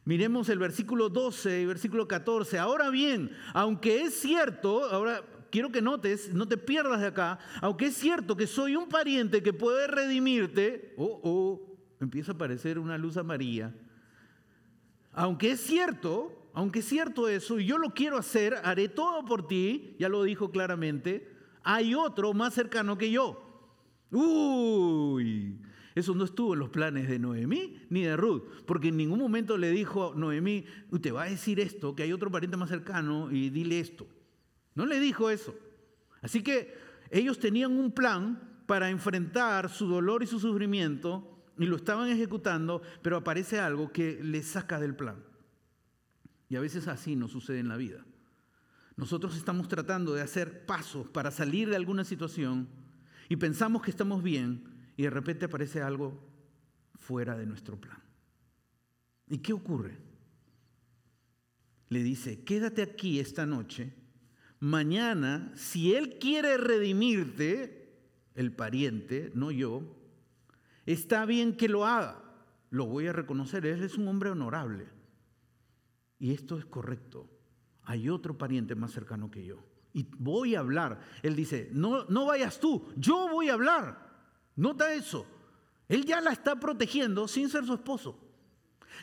Miremos 0.04 0.48
el 0.50 0.58
versículo 0.58 1.08
12 1.08 1.62
y 1.62 1.66
versículo 1.66 2.06
14. 2.06 2.58
Ahora 2.58 2.90
bien, 2.90 3.30
aunque 3.54 4.02
es 4.02 4.14
cierto, 4.14 4.84
ahora 4.84 5.22
quiero 5.50 5.70
que 5.70 5.80
notes, 5.80 6.34
no 6.34 6.46
te 6.46 6.58
pierdas 6.58 7.00
de 7.00 7.06
acá, 7.06 7.38
aunque 7.62 7.86
es 7.86 7.94
cierto 7.94 8.36
que 8.36 8.46
soy 8.46 8.76
un 8.76 8.88
pariente 8.88 9.42
que 9.42 9.52
puede 9.52 9.86
redimirte, 9.86 10.94
oh, 10.98 11.20
oh, 11.22 11.76
empieza 12.00 12.32
a 12.32 12.34
aparecer 12.34 12.78
una 12.78 12.98
luz 12.98 13.16
amarilla. 13.16 13.72
Aunque 15.12 15.52
es 15.52 15.60
cierto, 15.60 16.50
aunque 16.52 16.80
es 16.80 16.84
cierto 16.84 17.28
eso, 17.28 17.58
y 17.58 17.66
yo 17.66 17.78
lo 17.78 17.94
quiero 17.94 18.18
hacer, 18.18 18.56
haré 18.62 18.88
todo 18.88 19.24
por 19.24 19.46
ti, 19.46 19.96
ya 19.98 20.08
lo 20.08 20.22
dijo 20.24 20.50
claramente, 20.50 21.32
hay 21.62 21.94
otro 21.94 22.34
más 22.34 22.52
cercano 22.52 22.98
que 22.98 23.10
yo. 23.10 23.40
Uy, 24.10 25.58
eso 25.94 26.14
no 26.14 26.24
estuvo 26.24 26.54
en 26.54 26.60
los 26.60 26.70
planes 26.70 27.08
de 27.08 27.18
Noemí 27.18 27.86
ni 27.88 28.02
de 28.02 28.16
Ruth, 28.16 28.42
porque 28.66 28.88
en 28.88 28.96
ningún 28.96 29.20
momento 29.20 29.56
le 29.56 29.70
dijo 29.70 30.12
Noemí, 30.16 30.64
te 31.00 31.12
va 31.12 31.24
a 31.24 31.30
decir 31.30 31.60
esto, 31.60 31.94
que 31.94 32.02
hay 32.02 32.12
otro 32.12 32.30
pariente 32.30 32.56
más 32.56 32.68
cercano 32.68 33.30
y 33.30 33.50
dile 33.50 33.78
esto. 33.78 34.06
No 34.74 34.86
le 34.86 34.98
dijo 34.98 35.30
eso. 35.30 35.54
Así 36.20 36.42
que 36.42 36.74
ellos 37.10 37.38
tenían 37.38 37.78
un 37.78 37.92
plan 37.92 38.62
para 38.66 38.90
enfrentar 38.90 39.70
su 39.70 39.86
dolor 39.86 40.22
y 40.22 40.26
su 40.26 40.40
sufrimiento 40.40 41.44
y 41.58 41.66
lo 41.66 41.76
estaban 41.76 42.08
ejecutando, 42.08 42.82
pero 43.02 43.16
aparece 43.16 43.60
algo 43.60 43.92
que 43.92 44.18
les 44.20 44.46
saca 44.46 44.80
del 44.80 44.96
plan. 44.96 45.22
Y 46.48 46.56
a 46.56 46.60
veces 46.60 46.88
así 46.88 47.14
nos 47.14 47.30
sucede 47.30 47.60
en 47.60 47.68
la 47.68 47.76
vida. 47.76 48.04
Nosotros 48.96 49.36
estamos 49.36 49.68
tratando 49.68 50.14
de 50.14 50.22
hacer 50.22 50.66
pasos 50.66 51.08
para 51.08 51.30
salir 51.30 51.68
de 51.68 51.76
alguna 51.76 52.02
situación 52.02 52.68
y 53.28 53.36
pensamos 53.36 53.82
que 53.82 53.90
estamos 53.90 54.22
bien 54.22 54.73
y 54.96 55.02
de 55.04 55.10
repente 55.10 55.46
aparece 55.46 55.82
algo 55.82 56.20
fuera 56.94 57.36
de 57.36 57.46
nuestro 57.46 57.80
plan. 57.80 58.02
¿Y 59.28 59.38
qué 59.38 59.52
ocurre? 59.52 59.98
Le 61.88 62.02
dice, 62.02 62.44
quédate 62.44 62.82
aquí 62.82 63.20
esta 63.20 63.46
noche 63.46 63.92
mañana, 64.64 65.52
si 65.56 65.94
Él 65.94 66.18
quiere 66.18 66.56
redimirte, 66.56 67.82
el 68.34 68.50
pariente, 68.50 69.30
no 69.34 69.50
yo, 69.50 69.82
está 70.86 71.26
bien 71.26 71.54
que 71.54 71.68
lo 71.68 71.84
haga. 71.84 72.22
Lo 72.70 72.86
voy 72.86 73.06
a 73.06 73.12
reconocer, 73.12 73.66
Él 73.66 73.82
es 73.82 73.98
un 73.98 74.08
hombre 74.08 74.30
honorable. 74.30 74.86
Y 76.18 76.32
esto 76.32 76.58
es 76.58 76.64
correcto. 76.64 77.28
Hay 77.82 78.08
otro 78.08 78.38
pariente 78.38 78.74
más 78.74 78.92
cercano 78.92 79.30
que 79.30 79.44
yo. 79.44 79.62
Y 79.92 80.08
voy 80.18 80.54
a 80.54 80.60
hablar. 80.60 80.98
Él 81.22 81.36
dice, 81.36 81.68
no, 81.72 82.06
no 82.06 82.24
vayas 82.24 82.58
tú, 82.58 82.90
yo 82.96 83.28
voy 83.28 83.50
a 83.50 83.54
hablar. 83.54 84.03
Nota 84.56 84.92
eso. 84.92 85.26
Él 85.88 86.04
ya 86.04 86.20
la 86.20 86.32
está 86.32 86.58
protegiendo 86.58 87.28
sin 87.28 87.48
ser 87.48 87.64
su 87.64 87.74
esposo. 87.74 88.18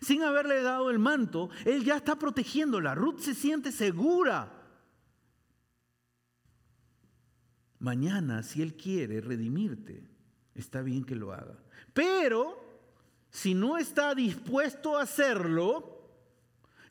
Sin 0.02 0.24
haberle 0.24 0.62
dado 0.62 0.90
el 0.90 1.00
manto, 1.00 1.50
él 1.66 1.84
ya 1.84 1.98
está 1.98 2.18
protegiéndola. 2.18 2.96
Ruth 2.96 3.20
se 3.20 3.36
siente 3.36 3.72
segura 3.72 4.62
Mañana, 7.82 8.44
si 8.44 8.62
Él 8.62 8.76
quiere 8.76 9.22
redimirte, 9.22 10.04
está 10.54 10.84
bien 10.84 11.04
que 11.04 11.16
lo 11.16 11.34
haga. 11.34 11.58
Pero 11.94 12.56
si 13.32 13.56
no 13.56 13.80
está 13.80 14.14
dispuesto 14.14 14.98
a 14.98 15.02
hacerlo, 15.02 16.08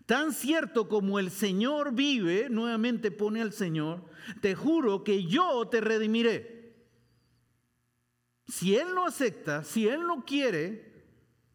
tan 0.04 0.32
cierto 0.32 0.88
como 0.88 1.20
el 1.20 1.30
Señor 1.30 1.94
vive, 1.94 2.48
nuevamente 2.50 3.12
pone 3.12 3.40
al 3.40 3.52
Señor, 3.52 4.04
te 4.40 4.56
juro 4.56 5.04
que 5.04 5.26
yo 5.26 5.68
te 5.68 5.80
redimiré. 5.80 6.59
Si 8.50 8.76
Él 8.76 8.94
no 8.94 9.06
acepta, 9.06 9.64
si 9.64 9.88
Él 9.88 10.06
no 10.06 10.24
quiere, 10.24 11.04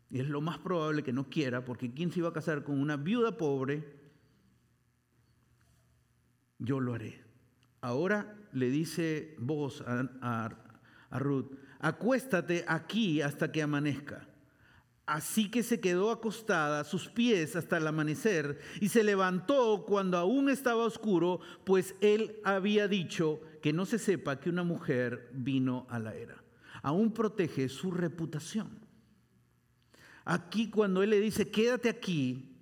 y 0.10 0.20
es 0.20 0.28
lo 0.28 0.42
más 0.42 0.58
probable 0.58 1.04
que 1.04 1.14
no 1.14 1.30
quiera, 1.30 1.66
porque 1.66 1.94
¿quién 1.94 2.12
se 2.12 2.20
iba 2.20 2.30
a 2.30 2.34
casar 2.34 2.64
con 2.64 2.80
una 2.80 2.98
viuda 2.98 3.38
pobre? 3.38 3.96
yo 6.60 6.80
lo 6.80 6.94
haré. 6.94 7.22
Ahora 7.82 8.36
le 8.54 8.70
dice 8.70 9.36
vos 9.38 9.82
a, 9.82 10.50
a 11.10 11.20
Ruth, 11.20 11.52
acuéstate 11.80 12.66
aquí 12.68 13.22
hasta 13.22 13.52
que 13.52 13.62
amanezca. 13.62 14.28
Así 15.06 15.52
que 15.52 15.62
se 15.62 15.80
quedó 15.80 16.10
acostada 16.10 16.80
a 16.80 16.84
sus 16.84 17.10
pies 17.10 17.56
hasta 17.56 17.78
el 17.78 17.86
amanecer 17.86 18.60
y 18.82 18.90
se 18.90 19.04
levantó 19.04 19.86
cuando 19.86 20.18
aún 20.18 20.50
estaba 20.50 20.84
oscuro, 20.84 21.42
pues 21.64 21.94
él 22.02 22.38
había 22.44 22.88
dicho 22.88 23.40
que 23.62 23.72
no 23.72 23.86
se 23.86 24.00
sepa 24.00 24.40
que 24.40 24.50
una 24.50 24.64
mujer 24.64 25.30
vino 25.32 25.86
a 25.90 26.00
la 26.00 26.16
era. 26.16 26.45
Aún 26.86 27.12
protege 27.12 27.68
su 27.68 27.90
reputación. 27.90 28.70
Aquí 30.24 30.70
cuando 30.70 31.02
él 31.02 31.10
le 31.10 31.20
dice, 31.20 31.50
quédate 31.50 31.90
aquí, 31.90 32.56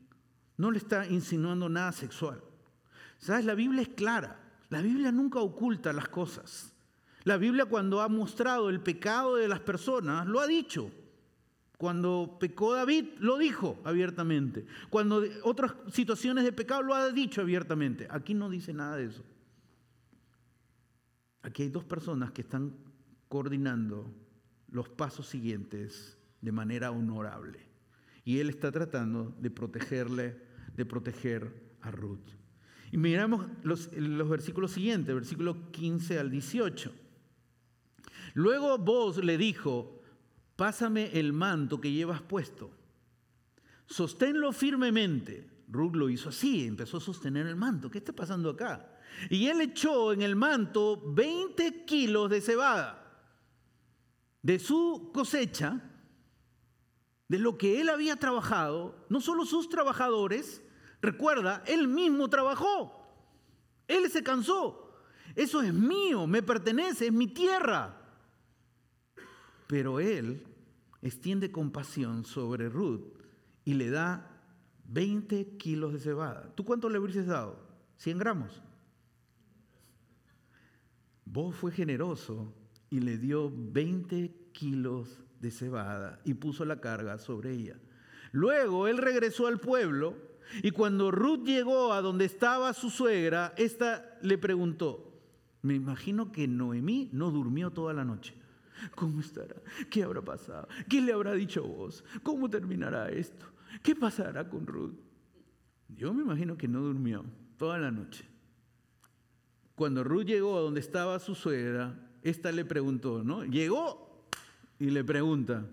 no 0.55 0.71
le 0.71 0.77
está 0.77 1.05
insinuando 1.05 1.67
nada 1.67 1.91
sexual. 1.91 2.41
¿Sabes? 3.17 3.43
La 3.43 3.53
Biblia 3.53 3.81
es 3.81 3.89
clara. 3.89 4.39
La 4.69 4.81
Biblia 4.81 5.11
nunca 5.11 5.39
oculta 5.39 5.91
las 5.91 6.07
cosas. 6.07 6.73
La 7.25 7.35
Biblia 7.35 7.65
cuando 7.65 7.99
ha 7.99 8.07
mostrado 8.07 8.69
el 8.69 8.79
pecado 8.79 9.35
de 9.35 9.49
las 9.49 9.59
personas, 9.59 10.25
lo 10.25 10.39
ha 10.39 10.47
dicho. 10.47 10.89
Cuando 11.77 12.37
pecó 12.39 12.75
David, 12.75 13.15
lo 13.19 13.37
dijo 13.37 13.81
abiertamente. 13.83 14.65
Cuando 14.89 15.21
otras 15.43 15.73
situaciones 15.91 16.45
de 16.45 16.53
pecado, 16.53 16.81
lo 16.81 16.95
ha 16.95 17.11
dicho 17.11 17.41
abiertamente. 17.41 18.07
Aquí 18.09 18.33
no 18.33 18.49
dice 18.49 18.71
nada 18.73 18.95
de 18.95 19.07
eso. 19.07 19.25
Aquí 21.41 21.63
hay 21.63 21.69
dos 21.69 21.83
personas 21.83 22.31
que 22.31 22.43
están 22.43 22.73
coordinando 23.33 24.13
los 24.69 24.89
pasos 24.89 25.25
siguientes 25.25 26.19
de 26.39 26.51
manera 26.51 26.91
honorable. 26.91 27.65
Y 28.23 28.37
él 28.37 28.47
está 28.51 28.71
tratando 28.71 29.35
de 29.39 29.49
protegerle, 29.49 30.37
de 30.75 30.85
proteger 30.85 31.51
a 31.81 31.89
Ruth. 31.89 32.29
Y 32.91 32.97
miramos 32.97 33.47
los, 33.63 33.91
los 33.93 34.29
versículos 34.29 34.73
siguientes, 34.73 35.15
versículo 35.15 35.71
15 35.71 36.19
al 36.19 36.29
18. 36.29 36.93
Luego 38.35 38.77
vos 38.77 39.17
le 39.17 39.35
dijo, 39.39 40.03
pásame 40.55 41.09
el 41.17 41.33
manto 41.33 41.81
que 41.81 41.91
llevas 41.91 42.21
puesto. 42.21 42.69
Sosténlo 43.87 44.51
firmemente. 44.51 45.49
Ruth 45.69 45.95
lo 45.95 46.07
hizo 46.07 46.29
así, 46.29 46.67
empezó 46.67 46.97
a 46.97 47.01
sostener 47.01 47.47
el 47.47 47.55
manto. 47.55 47.89
¿Qué 47.89 47.97
está 47.97 48.13
pasando 48.13 48.51
acá? 48.51 48.99
Y 49.31 49.47
él 49.47 49.59
echó 49.61 50.13
en 50.13 50.21
el 50.21 50.35
manto 50.35 51.01
20 51.15 51.83
kilos 51.85 52.29
de 52.29 52.39
cebada 52.39 53.02
de 54.43 54.59
su 54.59 55.09
cosecha, 55.13 55.81
de 57.27 57.39
lo 57.39 57.57
que 57.57 57.81
él 57.81 57.89
había 57.89 58.17
trabajado, 58.17 59.05
no 59.09 59.21
solo 59.21 59.45
sus 59.45 59.69
trabajadores, 59.69 60.61
recuerda, 61.01 61.63
él 61.65 61.87
mismo 61.87 62.29
trabajó, 62.29 63.07
él 63.87 64.11
se 64.11 64.21
cansó, 64.21 65.01
eso 65.33 65.61
es 65.61 65.73
mío, 65.73 66.27
me 66.27 66.43
pertenece, 66.43 67.07
es 67.07 67.13
mi 67.13 67.27
tierra. 67.27 67.99
Pero 69.67 69.99
él 69.99 70.45
extiende 71.01 71.51
compasión 71.51 72.25
sobre 72.25 72.69
Ruth 72.69 73.17
y 73.65 73.73
le 73.73 73.89
da 73.89 74.29
20 74.89 75.57
kilos 75.57 75.93
de 75.93 75.99
cebada. 75.99 76.53
¿Tú 76.53 76.65
cuánto 76.65 76.89
le 76.89 76.99
hubieses 76.99 77.25
dado? 77.25 77.65
100 77.97 78.17
gramos. 78.19 78.61
Vos 81.25 81.55
fue 81.55 81.71
generoso 81.71 82.53
y 82.93 82.99
le 82.99 83.17
dio 83.17 83.51
20 83.51 84.51
kilos 84.51 85.23
de 85.39 85.49
cebada 85.49 86.21
y 86.25 86.35
puso 86.35 86.63
la 86.63 86.79
carga 86.79 87.17
sobre 87.17 87.51
ella. 87.51 87.75
Luego 88.31 88.87
él 88.87 88.99
regresó 88.99 89.47
al 89.47 89.59
pueblo 89.59 90.15
y 90.61 90.69
cuando 90.69 91.09
Ruth 91.09 91.43
llegó 91.43 91.91
a 91.91 92.01
donde 92.01 92.25
estaba 92.25 92.71
su 92.73 92.91
suegra, 92.91 93.51
ésta 93.57 94.19
le 94.21 94.37
preguntó, 94.37 95.11
me 95.63 95.73
imagino 95.73 96.31
que 96.31 96.47
Noemí 96.47 97.09
no 97.13 97.31
durmió 97.31 97.71
toda 97.71 97.93
la 97.93 98.05
noche. 98.05 98.35
¿Cómo 98.93 99.21
estará? 99.21 99.55
¿Qué 99.89 100.03
habrá 100.03 100.21
pasado? 100.21 100.67
¿Qué 100.87 101.01
le 101.01 101.13
habrá 101.13 101.33
dicho 101.33 101.63
vos? 101.63 102.03
¿Cómo 102.21 102.47
terminará 102.47 103.09
esto? 103.09 103.47
¿Qué 103.81 103.95
pasará 103.95 104.47
con 104.47 104.67
Ruth? 104.67 104.93
Yo 105.89 106.13
me 106.13 106.21
imagino 106.21 106.57
que 106.57 106.67
no 106.67 106.81
durmió 106.81 107.25
toda 107.57 107.79
la 107.79 107.89
noche. 107.89 108.23
Cuando 109.73 110.03
Ruth 110.03 110.25
llegó 110.25 110.59
a 110.59 110.61
donde 110.61 110.79
estaba 110.79 111.17
su 111.17 111.33
suegra, 111.33 111.97
esta 112.23 112.51
le 112.51 112.65
preguntó, 112.65 113.23
¿no? 113.23 113.43
Llegó 113.43 114.25
y 114.79 114.89
le 114.89 115.03
pregunta, 115.03 115.65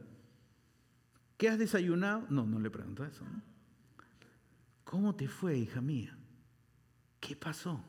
¿qué 1.38 1.48
has 1.48 1.58
desayunado? 1.58 2.26
No, 2.28 2.44
no 2.44 2.58
le 2.58 2.70
preguntó 2.70 3.04
eso. 3.04 3.24
¿no? 3.24 3.40
¿Cómo 4.84 5.14
te 5.14 5.28
fue, 5.28 5.56
hija 5.56 5.80
mía? 5.80 6.18
¿Qué 7.20 7.36
pasó? 7.36 7.82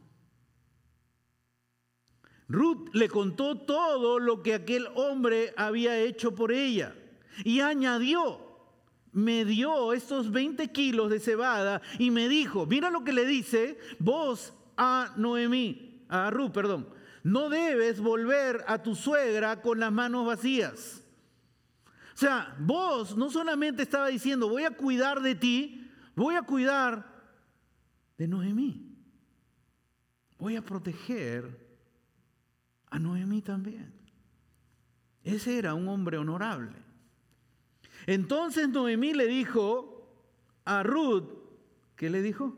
Ruth 2.48 2.90
le 2.94 3.08
contó 3.10 3.58
todo 3.58 4.20
lo 4.20 4.44
que 4.44 4.54
aquel 4.54 4.88
hombre 4.96 5.54
había 5.58 5.98
hecho 5.98 6.36
por 6.36 6.52
ella 6.52 6.94
y 7.44 7.62
añadió, 7.62 8.40
me 9.14 9.46
dio 9.46 9.94
estos 9.94 10.32
20 10.32 10.72
kilos 10.72 11.10
de 11.10 11.20
cebada 11.20 11.82
y 11.98 12.12
me 12.12 12.28
dijo, 12.28 12.66
mira 12.66 12.92
lo 12.92 13.04
que 13.04 13.14
le 13.14 13.26
dice 13.26 13.80
vos 14.00 14.54
a 14.78 15.14
Noemí, 15.16 16.04
a 16.10 16.30
Ruth, 16.30 16.52
perdón, 16.52 16.88
no 17.24 17.50
debes 17.50 18.00
volver 18.00 18.64
a 18.68 18.82
tu 18.82 18.96
suegra 18.96 19.62
con 19.62 19.80
las 19.80 19.92
manos 19.92 20.26
vacías. 20.26 21.04
O 22.14 22.18
sea, 22.18 22.56
vos 22.60 23.16
no 23.16 23.30
solamente 23.30 23.84
estaba 23.84 24.08
diciendo, 24.08 24.50
voy 24.50 24.64
a 24.64 24.72
cuidar 24.72 25.22
de 25.22 25.36
ti, 25.36 25.90
voy 26.16 26.36
a 26.36 26.42
cuidar 26.42 27.12
de 28.18 28.28
Noemí. 28.28 28.88
Voy 30.38 30.56
a 30.56 30.62
proteger 30.62 31.60
a 32.90 33.00
Noemí 33.00 33.42
también. 33.42 33.94
Ese 35.24 35.58
era 35.58 35.74
un 35.74 35.88
hombre 35.88 36.18
honorable. 36.18 36.76
Entonces 38.08 38.70
Noemí 38.70 39.14
le 39.14 39.28
dijo 39.28 40.12
a 40.66 40.84
Ruth, 40.84 41.30
¿qué 41.96 42.10
le 42.10 42.22
dijo? 42.22 42.58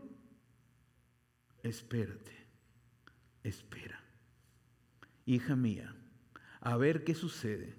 Espérate, 1.61 2.47
espera. 3.43 3.82
Hija 5.25 5.55
mía, 5.55 5.95
a 6.61 6.77
ver 6.77 7.03
qué 7.03 7.15
sucede. 7.15 7.75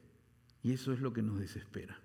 Y 0.63 0.73
eso 0.73 0.93
es 0.93 1.01
lo 1.01 1.13
que 1.13 1.23
nos 1.23 1.39
desespera. 1.39 2.01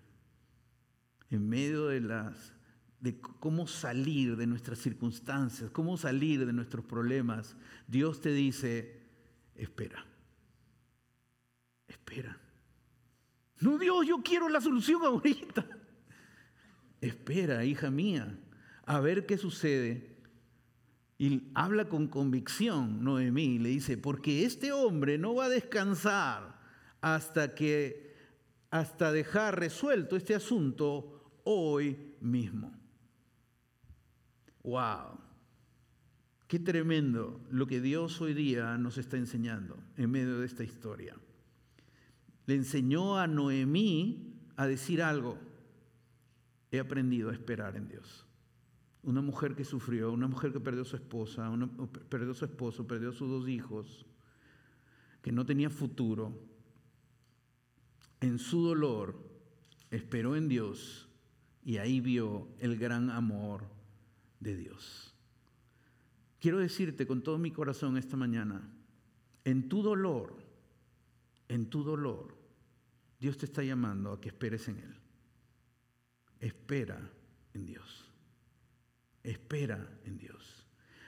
En 1.30 1.48
medio 1.48 1.88
de 1.88 2.02
las 2.02 2.54
de 3.00 3.22
cómo 3.22 3.66
salir 3.66 4.36
de 4.36 4.46
nuestras 4.46 4.80
circunstancias, 4.80 5.72
cómo 5.72 5.96
salir 5.96 6.46
de 6.46 6.52
nuestros 6.52 6.84
problemas, 6.84 7.56
Dios 7.88 8.20
te 8.20 8.34
dice, 8.34 9.02
espera 9.56 10.06
espera. 12.10 12.38
No, 13.60 13.78
Dios, 13.78 14.08
yo 14.08 14.22
quiero 14.24 14.50
la 14.50 14.62
solución 14.62 15.04
ahorita. 15.04 15.66
Espera, 17.02 17.64
hija 17.66 17.92
mía, 17.92 18.38
a 18.86 19.00
ver 19.00 19.26
qué 19.26 19.38
sucede. 19.38 20.09
Y 21.20 21.52
habla 21.54 21.88
con 21.88 22.08
convicción 22.08 23.04
Noemí, 23.04 23.60
le 23.60 23.70
dice, 23.70 23.98
porque 23.98 24.46
este 24.46 24.72
hombre 24.72 25.20
no 25.20 25.36
va 25.36 25.46
a 25.46 25.50
descansar 25.50 26.60
hasta 27.02 27.54
que, 27.54 28.16
hasta 28.72 29.12
dejar 29.12 29.60
resuelto 29.60 30.16
este 30.16 30.34
asunto 30.34 31.42
hoy 31.44 32.16
mismo. 32.22 32.74
¡Wow! 34.64 35.20
Qué 36.48 36.58
tremendo 36.58 37.40
lo 37.52 37.68
que 37.68 37.80
Dios 37.80 38.20
hoy 38.20 38.34
día 38.34 38.76
nos 38.80 38.98
está 38.98 39.18
enseñando 39.18 39.78
en 39.98 40.10
medio 40.10 40.40
de 40.40 40.48
esta 40.48 40.64
historia 40.64 41.16
le 42.50 42.56
enseñó 42.56 43.20
a 43.20 43.28
Noemí 43.28 44.34
a 44.56 44.66
decir 44.66 45.04
algo. 45.04 45.38
He 46.72 46.80
aprendido 46.80 47.30
a 47.30 47.34
esperar 47.34 47.76
en 47.76 47.88
Dios. 47.88 48.26
Una 49.10 49.22
mujer 49.22 49.56
que 49.56 49.66
sufrió, 49.66 50.12
una 50.12 50.28
mujer 50.28 50.54
que 50.54 50.60
perdió 50.60 50.84
a 50.84 50.86
su 50.86 50.96
esposa, 50.96 51.52
perdió 52.10 52.30
a 52.30 52.36
su 52.36 52.46
esposo, 52.46 52.86
perdió 52.86 53.10
a 53.10 53.12
sus 53.12 53.28
dos 53.28 53.50
hijos, 53.50 54.06
que 55.24 55.32
no 55.32 55.48
tenía 55.48 55.72
futuro, 55.72 56.40
en 58.22 58.38
su 58.38 58.62
dolor 58.62 59.20
esperó 59.90 60.36
en 60.36 60.48
Dios 60.48 61.10
y 61.64 61.78
ahí 61.78 62.02
vio 62.02 62.50
el 62.60 62.78
gran 62.78 63.10
amor 63.10 63.64
de 64.40 64.56
Dios. 64.56 65.16
Quiero 66.40 66.60
decirte 66.60 67.08
con 67.08 67.24
todo 67.24 67.40
mi 67.40 67.50
corazón 67.50 67.98
esta 67.98 68.16
mañana, 68.16 68.62
en 69.44 69.70
tu 69.70 69.82
dolor, 69.82 70.36
en 71.48 71.68
tu 71.68 71.84
dolor, 71.84 72.38
Dios 73.20 73.40
te 73.40 73.48
está 73.48 73.64
llamando 73.64 74.12
a 74.12 74.22
que 74.22 74.30
esperes 74.30 74.68
en 74.68 74.78
Él. 74.78 74.96
Espera 76.40 77.12
en 77.56 77.66
Dios. 77.66 78.09
Espera 79.30 79.88
en 80.06 80.18
Dios. 80.18 80.66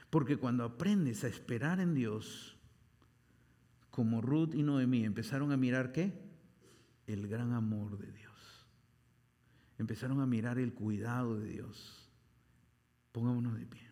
Porque 0.08 0.36
cuando 0.36 0.62
aprendes 0.62 1.24
a 1.24 1.28
esperar 1.28 1.80
en 1.80 1.92
Dios, 1.92 2.56
como 3.90 4.20
Ruth 4.20 4.54
y 4.54 4.62
Noemí 4.62 5.04
empezaron 5.04 5.50
a 5.50 5.56
mirar 5.56 5.90
qué? 5.90 6.12
El 7.08 7.26
gran 7.26 7.52
amor 7.52 7.98
de 7.98 8.12
Dios. 8.12 8.68
Empezaron 9.76 10.20
a 10.20 10.26
mirar 10.26 10.58
el 10.58 10.72
cuidado 10.72 11.40
de 11.40 11.48
Dios. 11.48 12.08
Pongámonos 13.10 13.58
de 13.58 13.66
pie. 13.66 13.90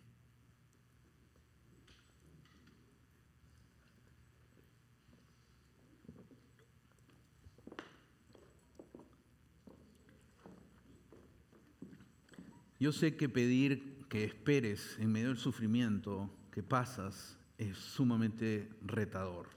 Yo 12.79 12.93
sé 12.93 13.15
que 13.17 13.27
pedir 13.27 13.90
que 14.11 14.25
esperes 14.25 14.97
en 14.99 15.09
medio 15.09 15.29
del 15.29 15.37
sufrimiento 15.37 16.29
que 16.51 16.61
pasas 16.61 17.39
es 17.57 17.77
sumamente 17.77 18.69
retador, 18.81 19.47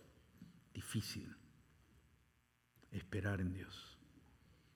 difícil. 0.72 1.34
Esperar 2.92 3.40
en 3.40 3.52
Dios. 3.52 3.98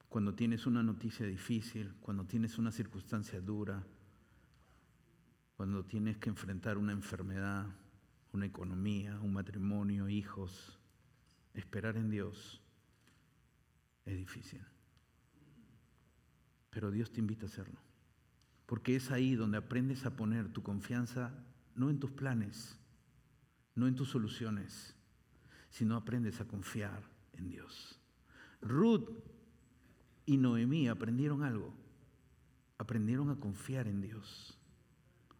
Cuando 0.09 0.35
tienes 0.35 0.65
una 0.65 0.83
noticia 0.83 1.25
difícil, 1.25 1.93
cuando 2.01 2.25
tienes 2.25 2.57
una 2.57 2.73
circunstancia 2.73 3.39
dura, 3.39 3.81
cuando 5.55 5.85
tienes 5.85 6.17
que 6.17 6.27
enfrentar 6.27 6.77
una 6.77 6.91
enfermedad, 6.91 7.65
una 8.33 8.47
economía, 8.47 9.17
un 9.21 9.31
matrimonio, 9.31 10.09
hijos, 10.09 10.77
esperar 11.53 11.95
en 11.95 12.09
Dios 12.09 12.61
es 14.03 14.17
difícil. 14.17 14.61
Pero 16.69 16.91
Dios 16.91 17.13
te 17.13 17.21
invita 17.21 17.45
a 17.45 17.47
hacerlo. 17.47 17.88
Porque 18.69 18.95
es 18.95 19.09
ahí 19.09 19.33
donde 19.33 19.57
aprendes 19.57 20.05
a 20.05 20.15
poner 20.15 20.53
tu 20.53 20.61
confianza 20.61 21.33
no 21.73 21.89
en 21.89 21.99
tus 21.99 22.11
planes, 22.11 22.77
no 23.73 23.87
en 23.87 23.95
tus 23.95 24.09
soluciones, 24.09 24.95
sino 25.71 25.95
aprendes 25.95 26.39
a 26.39 26.45
confiar 26.45 27.01
en 27.33 27.49
Dios. 27.49 27.99
Ruth 28.61 29.09
y 30.27 30.37
Noemí 30.37 30.87
aprendieron 30.87 31.41
algo. 31.41 31.73
Aprendieron 32.77 33.31
a 33.31 33.39
confiar 33.39 33.87
en 33.87 34.01
Dios. 34.01 34.55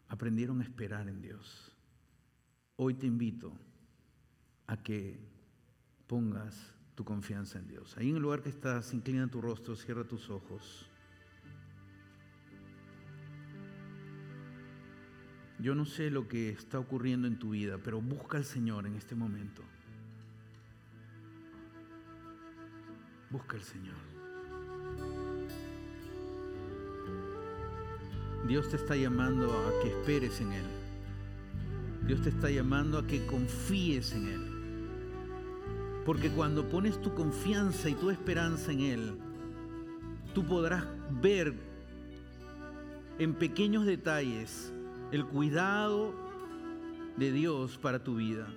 Aprendieron 0.08 0.60
a 0.62 0.64
esperar 0.64 1.08
en 1.08 1.22
Dios. 1.22 1.72
Hoy 2.78 2.96
te 2.96 3.06
invito 3.06 3.54
a 4.66 4.82
que 4.82 5.20
pongas 6.08 6.74
tu 6.96 7.06
confianza 7.06 7.60
en 7.60 7.68
Dios. 7.68 7.96
Ahí 7.96 8.10
en 8.10 8.16
el 8.16 8.24
lugar 8.24 8.42
que 8.42 8.50
estás, 8.50 8.92
inclina 8.92 9.28
tu 9.28 9.40
rostro, 9.40 9.76
cierra 9.76 10.04
tus 10.04 10.32
ojos. 10.32 10.90
Yo 15.60 15.76
no 15.76 15.86
sé 15.86 16.10
lo 16.10 16.28
que 16.30 16.52
está 16.52 16.80
ocurriendo 16.80 17.28
en 17.28 17.38
tu 17.38 17.50
vida, 17.50 17.78
pero 17.84 18.00
busca 18.00 18.38
al 18.38 18.46
Señor 18.46 18.88
en 18.88 18.96
este 18.96 19.14
momento. 19.14 19.62
Busca 23.30 23.58
al 23.58 23.64
Señor. 23.64 23.96
Dios 28.48 28.70
te 28.70 28.78
está 28.78 28.96
llamando 28.96 29.52
a 29.52 29.84
que 29.84 29.90
esperes 29.90 30.40
en 30.40 30.54
Él. 30.54 30.66
Dios 32.08 32.22
te 32.22 32.30
está 32.30 32.50
llamando 32.50 32.98
a 32.98 33.06
que 33.06 33.26
confíes 33.26 34.14
en 34.14 34.28
Él. 34.28 34.60
Porque 36.06 36.30
cuando 36.30 36.70
pones 36.70 37.02
tu 37.02 37.14
confianza 37.14 37.90
y 37.90 37.96
tu 37.96 38.10
esperanza 38.10 38.72
en 38.72 38.80
Él, 38.80 39.18
tú 40.34 40.46
podrás 40.46 40.86
ver 41.22 41.54
en 43.20 43.34
pequeños 43.34 43.86
detalles 43.86 44.72
el 45.12 45.26
cuidado 45.26 46.14
de 47.18 47.32
Dios 47.32 47.78
para 47.78 48.04
tu 48.04 48.16
vida, 48.16 48.48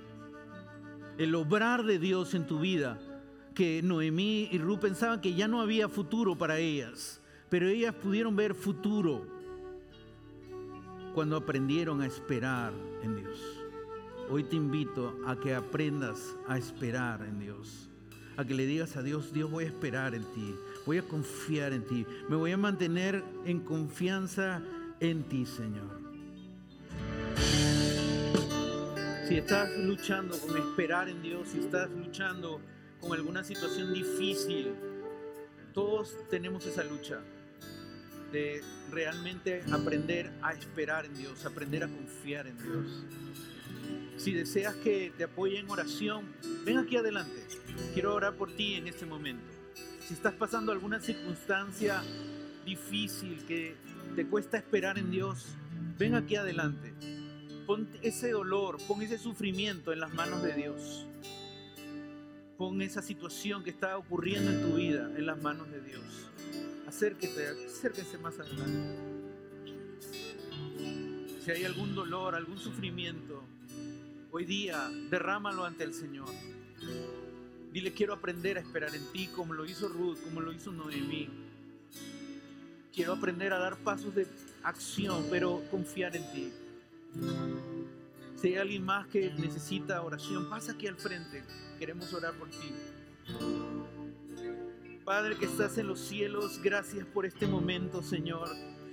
el 1.19 1.35
obrar 1.35 1.85
de 1.85 1.99
Dios 1.99 2.35
en 2.35 2.47
tu 2.47 2.61
vida, 2.61 2.99
que 3.55 3.83
Noemí 3.83 4.49
y 4.51 4.59
Ruth 4.59 4.81
pensaban 4.81 5.21
que 5.21 5.35
ya 5.35 5.49
no 5.49 5.61
había 5.61 5.89
futuro 5.89 6.37
para 6.37 6.59
ellas, 6.59 7.21
pero 7.49 7.69
ellas 7.69 7.95
pudieron 7.95 8.35
ver 8.37 8.55
futuro 8.55 9.27
cuando 11.15 11.37
aprendieron 11.37 12.01
a 12.01 12.07
esperar 12.07 12.73
en 13.03 13.17
Dios. 13.17 13.39
Hoy 14.31 14.45
te 14.45 14.57
invito 14.57 15.19
a 15.27 15.37
que 15.37 15.55
aprendas 15.55 16.35
a 16.49 16.57
esperar 16.57 17.23
en 17.23 17.39
Dios, 17.39 17.91
a 18.37 18.45
que 18.45 18.55
le 18.55 18.67
digas 18.67 18.97
a 18.97 19.03
Dios, 19.03 19.33
Dios 19.33 19.51
voy 19.51 19.65
a 19.65 19.69
esperar 19.69 20.15
en 20.15 20.25
ti, 20.33 20.55
voy 20.87 20.99
a 20.99 21.03
confiar 21.03 21.73
en 21.73 21.85
ti, 21.87 22.07
me 22.29 22.37
voy 22.37 22.53
a 22.53 22.57
mantener 22.57 23.23
en 23.45 23.61
confianza 23.61 24.63
en 25.01 25.25
ti, 25.25 25.45
Señor. 25.45 26.02
Si 29.29 29.37
estás 29.37 29.71
luchando 29.79 30.37
con 30.39 30.57
esperar 30.57 31.09
en 31.09 31.23
Dios, 31.23 31.49
si 31.49 31.61
estás 31.61 31.89
luchando 31.91 32.61
con 33.01 33.13
alguna 33.13 33.45
situación 33.45 33.95
difícil, 33.95 34.75
todos 35.73 36.17
tenemos 36.29 36.67
esa 36.67 36.83
lucha 36.83 37.21
de 38.33 38.63
realmente 38.91 39.63
aprender 39.71 40.33
a 40.43 40.53
esperar 40.53 41.05
en 41.07 41.15
Dios, 41.15 41.47
aprender 41.47 41.85
a 41.85 41.89
confiar 41.89 42.49
en 42.49 42.59
Dios. 42.59 43.05
Si 44.17 44.33
deseas 44.33 44.75
que 44.77 45.13
te 45.17 45.25
apoye 45.25 45.59
en 45.61 45.71
oración, 45.71 46.27
ven 46.65 46.79
aquí 46.79 46.97
adelante. 46.97 47.47
Quiero 47.95 48.15
orar 48.15 48.35
por 48.35 48.53
ti 48.53 48.75
en 48.75 48.89
este 48.89 49.07
momento. 49.07 49.45
Si 50.01 50.15
estás 50.15 50.35
pasando 50.35 50.73
alguna 50.73 51.01
circunstancia 51.01 52.03
difícil 52.65 53.45
que 53.47 53.77
te 54.17 54.27
cuesta 54.27 54.57
esperar 54.57 54.99
en 54.99 55.11
Dios, 55.13 55.47
ven 55.97 56.17
aquí 56.17 56.35
adelante. 56.35 56.93
Pon 57.73 57.89
ese 58.03 58.33
dolor, 58.33 58.77
pon 58.87 59.01
ese 59.01 59.17
sufrimiento 59.17 59.95
en 59.95 60.01
las 60.01 60.13
manos 60.13 60.43
de 60.43 60.53
Dios. 60.53 61.07
Pon 62.59 62.83
esa 62.83 63.01
situación 63.01 63.65
que 63.65 63.71
está 63.71 63.97
ocurriendo 63.97 64.51
en 64.51 64.61
tu 64.61 64.77
vida 64.77 65.11
en 65.17 65.25
las 65.25 65.41
manos 65.41 65.71
de 65.71 65.81
Dios. 65.81 66.05
Acérquete, 66.87 67.49
acérquese 67.67 68.19
más 68.19 68.39
adelante. 68.39 68.95
Si 71.43 71.51
hay 71.51 71.65
algún 71.65 71.95
dolor, 71.95 72.35
algún 72.35 72.59
sufrimiento, 72.59 73.43
hoy 74.33 74.45
día 74.45 74.91
derrámalo 75.09 75.65
ante 75.65 75.85
el 75.85 75.95
Señor. 75.95 76.29
Dile, 77.73 77.95
quiero 77.95 78.13
aprender 78.13 78.59
a 78.59 78.61
esperar 78.61 78.95
en 78.95 79.07
ti 79.13 79.29
como 79.29 79.55
lo 79.55 79.65
hizo 79.65 79.89
Ruth, 79.89 80.19
como 80.25 80.43
lo 80.43 80.53
hizo 80.53 80.73
Noemí. 80.73 81.31
Quiero 82.95 83.15
aprender 83.15 83.55
a 83.55 83.59
dar 83.59 83.79
pasos 83.79 84.15
de 84.15 84.27
acción, 84.63 85.27
pero 85.31 85.63
confiar 85.71 86.15
en 86.15 86.33
ti. 86.33 86.53
Si 88.37 88.49
hay 88.49 88.57
alguien 88.57 88.85
más 88.85 89.07
que 89.07 89.33
necesita 89.39 90.03
oración, 90.03 90.51
pasa 90.51 90.73
aquí 90.73 90.87
al 90.87 90.97
frente. 90.97 91.45
Queremos 91.79 92.13
orar 92.13 92.35
por 92.35 92.49
ti. 92.49 92.73
Padre 95.05 95.37
que 95.37 95.47
estás 95.47 95.79
en 95.79 95.89
los 95.89 96.01
cielos, 96.01 96.61
gracias 96.63 97.07
por 97.07 97.27
este 97.27 97.47
momento, 97.47 98.03
Señor. 98.03 98.49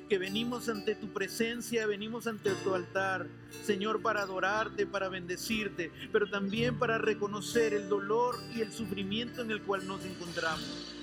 Que 0.09 0.17
venimos 0.17 0.69
ante 0.69 0.95
tu 0.95 1.13
presencia, 1.13 1.85
venimos 1.85 2.25
ante 2.25 2.51
tu 2.63 2.73
altar, 2.73 3.27
Señor, 3.63 4.01
para 4.01 4.21
adorarte, 4.21 4.87
para 4.87 5.07
bendecirte, 5.07 5.91
pero 6.11 6.27
también 6.27 6.79
para 6.79 6.97
reconocer 6.97 7.75
el 7.75 7.89
dolor 7.89 8.35
y 8.55 8.61
el 8.61 8.71
sufrimiento 8.71 9.43
en 9.43 9.51
el 9.51 9.61
cual 9.61 9.87
nos 9.87 10.03
encontramos. 10.03 10.95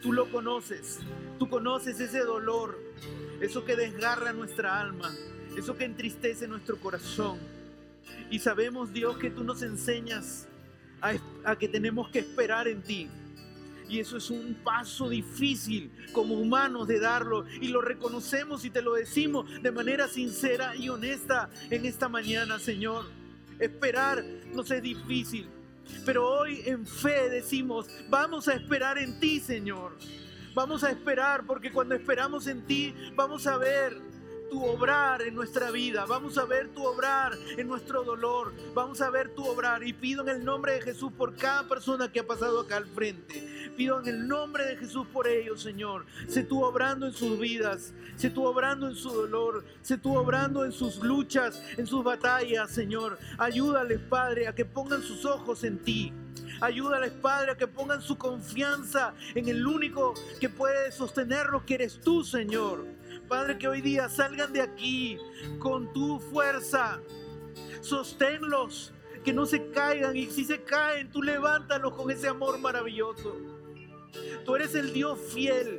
Tú 0.00 0.12
lo 0.12 0.30
conoces, 0.30 1.00
tú 1.38 1.50
conoces 1.50 2.00
ese 2.00 2.20
dolor, 2.20 2.78
eso 3.40 3.64
que 3.66 3.76
desgarra 3.76 4.32
nuestra 4.32 4.80
alma, 4.80 5.14
eso 5.56 5.76
que 5.76 5.84
entristece 5.84 6.46
nuestro 6.46 6.76
corazón. 6.78 7.38
Y 8.30 8.38
sabemos, 8.38 8.92
Dios, 8.92 9.16
que 9.18 9.30
tú 9.30 9.44
nos 9.44 9.62
enseñas 9.62 10.46
a, 11.00 11.56
que 11.56 11.68
tenemos 11.68 12.08
que 12.10 12.20
esperar 12.20 12.68
en 12.68 12.82
ti. 12.82 13.08
Y 13.88 14.00
eso 14.00 14.16
es 14.16 14.30
un 14.30 14.54
paso 14.64 15.08
difícil 15.08 15.92
como 16.12 16.34
humanos 16.34 16.88
de 16.88 16.98
darlo. 16.98 17.46
Y 17.60 17.68
lo 17.68 17.80
reconocemos 17.80 18.64
y 18.64 18.70
te 18.70 18.82
lo 18.82 18.94
decimos 18.94 19.62
de 19.62 19.70
manera 19.70 20.08
sincera 20.08 20.74
y 20.74 20.88
honesta 20.88 21.50
en 21.70 21.86
esta 21.86 22.08
mañana, 22.08 22.58
Señor. 22.58 23.04
Esperar 23.60 24.24
nos 24.52 24.70
es 24.70 24.82
difícil. 24.82 25.48
Pero 26.04 26.28
hoy 26.28 26.62
en 26.64 26.84
fe 26.84 27.30
decimos, 27.30 27.88
vamos 28.08 28.48
a 28.48 28.54
esperar 28.54 28.98
en 28.98 29.20
ti, 29.20 29.38
Señor. 29.38 29.96
Vamos 30.52 30.82
a 30.82 30.90
esperar 30.90 31.44
porque 31.46 31.70
cuando 31.70 31.94
esperamos 31.94 32.46
en 32.48 32.62
ti, 32.62 32.94
vamos 33.14 33.46
a 33.46 33.56
ver 33.56 33.94
tu 34.48 34.64
obrar 34.64 35.22
en 35.22 35.34
nuestra 35.34 35.70
vida, 35.70 36.04
vamos 36.06 36.38
a 36.38 36.44
ver 36.44 36.68
tu 36.68 36.84
obrar 36.84 37.32
en 37.56 37.68
nuestro 37.68 38.04
dolor, 38.04 38.52
vamos 38.74 39.00
a 39.00 39.10
ver 39.10 39.34
tu 39.34 39.44
obrar. 39.46 39.82
Y 39.86 39.92
pido 39.92 40.22
en 40.22 40.28
el 40.28 40.44
nombre 40.44 40.74
de 40.74 40.82
Jesús 40.82 41.12
por 41.12 41.34
cada 41.34 41.68
persona 41.68 42.10
que 42.10 42.20
ha 42.20 42.26
pasado 42.26 42.60
acá 42.60 42.76
al 42.76 42.86
frente. 42.86 43.72
Pido 43.76 44.00
en 44.00 44.06
el 44.08 44.26
nombre 44.26 44.64
de 44.64 44.76
Jesús 44.76 45.06
por 45.12 45.28
ellos, 45.28 45.62
Señor. 45.62 46.06
Sé 46.28 46.42
tú 46.42 46.64
obrando 46.64 47.06
en 47.06 47.12
sus 47.12 47.38
vidas, 47.38 47.92
sé 48.16 48.30
tú 48.30 48.44
obrando 48.46 48.88
en 48.88 48.94
su 48.94 49.10
dolor, 49.10 49.64
sé 49.82 49.98
tú 49.98 50.16
obrando 50.16 50.64
en 50.64 50.72
sus 50.72 50.96
luchas, 51.02 51.62
en 51.76 51.86
sus 51.86 52.02
batallas, 52.02 52.70
Señor. 52.70 53.18
Ayúdales, 53.38 54.00
Padre, 54.00 54.48
a 54.48 54.54
que 54.54 54.64
pongan 54.64 55.02
sus 55.02 55.24
ojos 55.24 55.64
en 55.64 55.78
ti. 55.78 56.12
Ayúdales, 56.60 57.12
Padre, 57.12 57.52
a 57.52 57.56
que 57.56 57.66
pongan 57.66 58.00
su 58.00 58.16
confianza 58.16 59.14
en 59.34 59.48
el 59.48 59.66
único 59.66 60.14
que 60.40 60.48
puede 60.48 60.90
sostenerlo, 60.90 61.66
que 61.66 61.74
eres 61.74 62.00
tú, 62.00 62.24
Señor. 62.24 62.86
Padre, 63.28 63.58
que 63.58 63.68
hoy 63.68 63.80
día 63.80 64.08
salgan 64.08 64.52
de 64.52 64.62
aquí 64.62 65.18
con 65.58 65.92
tu 65.92 66.20
fuerza. 66.20 67.00
Sosténlos, 67.80 68.92
que 69.24 69.32
no 69.32 69.44
se 69.46 69.70
caigan 69.70 70.16
y 70.16 70.26
si 70.26 70.44
se 70.44 70.62
caen, 70.62 71.10
tú 71.10 71.22
levántalos 71.22 71.94
con 71.94 72.10
ese 72.10 72.28
amor 72.28 72.58
maravilloso. 72.60 73.36
Tú 74.44 74.54
eres 74.54 74.74
el 74.74 74.92
Dios 74.92 75.18
fiel, 75.32 75.78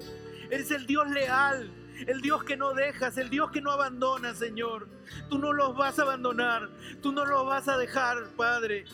eres 0.50 0.72
el 0.72 0.86
Dios 0.86 1.10
leal, 1.10 1.72
el 2.06 2.22
Dios 2.22 2.44
que 2.44 2.58
no 2.58 2.74
dejas, 2.74 3.18
el 3.18 3.30
Dios 3.30 3.50
que 3.52 3.62
no 3.62 3.72
abandona, 3.72 4.36
Señor. 4.36 4.90
Tú 5.30 5.38
no 5.38 5.54
los 5.54 5.76
vas 5.78 5.98
a 5.98 6.02
abandonar, 6.04 6.70
tú 7.02 7.12
no 7.12 7.26
los 7.26 7.46
vas 7.46 7.68
a 7.68 7.78
dejar, 7.78 8.28
Padre. 8.36 8.86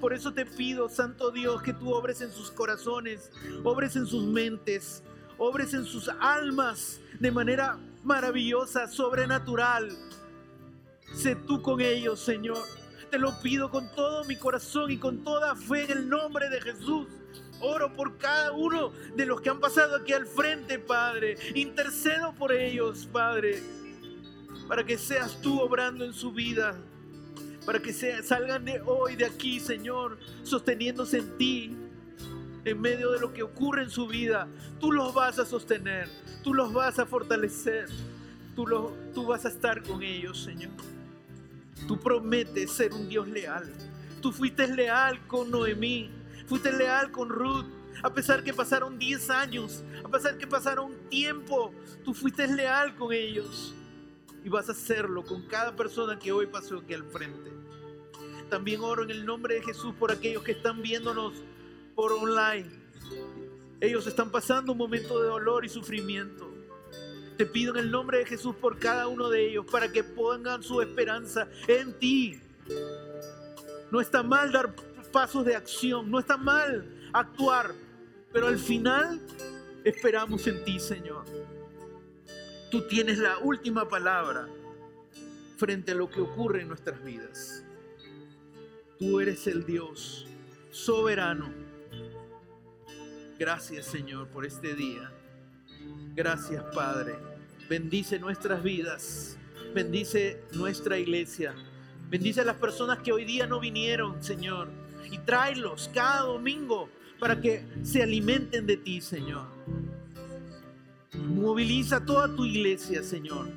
Por 0.00 0.14
eso 0.14 0.32
te 0.32 0.46
pido, 0.46 0.88
Santo 0.88 1.30
Dios, 1.30 1.62
que 1.62 1.74
tú 1.74 1.92
obres 1.92 2.20
en 2.20 2.32
sus 2.32 2.50
corazones, 2.50 3.30
obres 3.62 3.94
en 3.96 4.06
sus 4.06 4.24
mentes, 4.24 5.02
obres 5.36 5.74
en 5.74 5.84
sus 5.84 6.08
almas 6.20 7.00
de 7.20 7.30
manera 7.30 7.78
maravillosa, 8.02 8.88
sobrenatural. 8.88 9.90
Sé 11.14 11.36
tú 11.36 11.62
con 11.62 11.80
ellos, 11.80 12.20
Señor. 12.20 12.62
Te 13.10 13.18
lo 13.18 13.40
pido 13.40 13.70
con 13.70 13.90
todo 13.94 14.24
mi 14.24 14.36
corazón 14.36 14.90
y 14.90 14.98
con 14.98 15.24
toda 15.24 15.56
fe 15.56 15.84
en 15.84 15.90
el 15.90 16.08
nombre 16.08 16.50
de 16.50 16.60
Jesús. 16.60 17.06
Oro 17.60 17.92
por 17.94 18.18
cada 18.18 18.52
uno 18.52 18.92
de 19.16 19.26
los 19.26 19.40
que 19.40 19.50
han 19.50 19.60
pasado 19.60 19.96
aquí 19.96 20.12
al 20.12 20.26
frente, 20.26 20.78
Padre. 20.78 21.36
Intercedo 21.54 22.34
por 22.34 22.52
ellos, 22.52 23.08
Padre, 23.10 23.62
para 24.68 24.84
que 24.84 24.98
seas 24.98 25.40
tú 25.40 25.60
obrando 25.60 26.04
en 26.04 26.12
su 26.12 26.32
vida. 26.32 26.78
Para 27.64 27.80
que 27.80 27.92
salgan 27.92 28.64
de 28.64 28.80
hoy, 28.80 29.16
de 29.16 29.26
aquí, 29.26 29.60
Señor, 29.60 30.18
sosteniéndose 30.42 31.18
en 31.18 31.36
ti, 31.36 31.76
en 32.64 32.80
medio 32.80 33.10
de 33.12 33.20
lo 33.20 33.32
que 33.32 33.42
ocurre 33.42 33.82
en 33.82 33.90
su 33.90 34.06
vida. 34.06 34.48
Tú 34.80 34.92
los 34.92 35.14
vas 35.14 35.38
a 35.38 35.46
sostener, 35.46 36.08
tú 36.42 36.54
los 36.54 36.72
vas 36.72 36.98
a 36.98 37.06
fortalecer, 37.06 37.88
tú, 38.54 38.66
tú 39.14 39.26
vas 39.26 39.44
a 39.44 39.48
estar 39.48 39.82
con 39.82 40.02
ellos, 40.02 40.42
Señor. 40.42 40.72
Tú 41.86 41.98
prometes 41.98 42.72
ser 42.72 42.92
un 42.92 43.08
Dios 43.08 43.28
leal. 43.28 43.72
Tú 44.20 44.32
fuiste 44.32 44.66
leal 44.66 45.26
con 45.26 45.50
Noemí, 45.50 46.10
fuiste 46.46 46.72
leal 46.72 47.10
con 47.10 47.28
Ruth. 47.28 47.66
A 48.02 48.12
pesar 48.12 48.44
que 48.44 48.54
pasaron 48.54 48.98
10 48.98 49.30
años, 49.30 49.82
a 50.04 50.08
pesar 50.08 50.38
que 50.38 50.46
pasaron 50.46 50.92
tiempo, 51.08 51.72
tú 52.04 52.14
fuiste 52.14 52.46
leal 52.46 52.94
con 52.96 53.12
ellos. 53.12 53.74
Y 54.44 54.48
vas 54.48 54.68
a 54.68 54.72
hacerlo 54.72 55.24
con 55.24 55.42
cada 55.42 55.74
persona 55.74 56.18
que 56.18 56.30
hoy 56.30 56.46
pasó 56.46 56.78
aquí 56.78 56.94
al 56.94 57.04
frente. 57.04 57.50
También 58.48 58.80
oro 58.80 59.02
en 59.02 59.10
el 59.10 59.26
nombre 59.26 59.56
de 59.56 59.62
Jesús 59.62 59.94
por 59.98 60.10
aquellos 60.10 60.42
que 60.42 60.52
están 60.52 60.80
viéndonos 60.80 61.34
por 61.98 62.12
online. 62.12 62.70
Ellos 63.80 64.06
están 64.06 64.30
pasando 64.30 64.70
un 64.70 64.78
momento 64.78 65.20
de 65.20 65.26
dolor 65.26 65.64
y 65.64 65.68
sufrimiento. 65.68 66.48
Te 67.36 67.44
pido 67.44 67.72
en 67.74 67.80
el 67.80 67.90
nombre 67.90 68.18
de 68.18 68.24
Jesús 68.24 68.54
por 68.54 68.78
cada 68.78 69.08
uno 69.08 69.28
de 69.28 69.48
ellos 69.48 69.66
para 69.68 69.90
que 69.90 70.04
pongan 70.04 70.62
su 70.62 70.80
esperanza 70.80 71.48
en 71.66 71.98
ti. 71.98 72.40
No 73.90 74.00
está 74.00 74.22
mal 74.22 74.52
dar 74.52 74.76
pasos 75.10 75.44
de 75.44 75.56
acción, 75.56 76.08
no 76.08 76.20
está 76.20 76.36
mal 76.36 76.88
actuar, 77.12 77.74
pero 78.32 78.46
al 78.46 78.60
final 78.60 79.20
esperamos 79.82 80.46
en 80.46 80.62
ti, 80.62 80.78
Señor. 80.78 81.24
Tú 82.70 82.86
tienes 82.86 83.18
la 83.18 83.38
última 83.38 83.88
palabra 83.88 84.46
frente 85.56 85.90
a 85.90 85.94
lo 85.96 86.08
que 86.08 86.20
ocurre 86.20 86.62
en 86.62 86.68
nuestras 86.68 87.02
vidas. 87.02 87.64
Tú 89.00 89.18
eres 89.18 89.48
el 89.48 89.66
Dios 89.66 90.28
soberano. 90.70 91.57
Gracias, 93.38 93.86
Señor, 93.86 94.26
por 94.28 94.44
este 94.44 94.74
día. 94.74 95.12
Gracias, 96.16 96.64
Padre. 96.74 97.14
Bendice 97.70 98.18
nuestras 98.18 98.64
vidas. 98.64 99.38
Bendice 99.72 100.42
nuestra 100.54 100.98
iglesia. 100.98 101.54
Bendice 102.10 102.40
a 102.40 102.44
las 102.44 102.56
personas 102.56 102.98
que 102.98 103.12
hoy 103.12 103.24
día 103.24 103.46
no 103.46 103.60
vinieron, 103.60 104.20
Señor. 104.24 104.68
Y 105.12 105.18
tráelos 105.18 105.88
cada 105.94 106.22
domingo 106.22 106.88
para 107.20 107.40
que 107.40 107.64
se 107.84 108.02
alimenten 108.02 108.66
de 108.66 108.76
ti, 108.76 109.00
Señor. 109.00 109.46
Moviliza 111.14 112.04
toda 112.04 112.34
tu 112.34 112.44
iglesia, 112.44 113.04
Señor, 113.04 113.48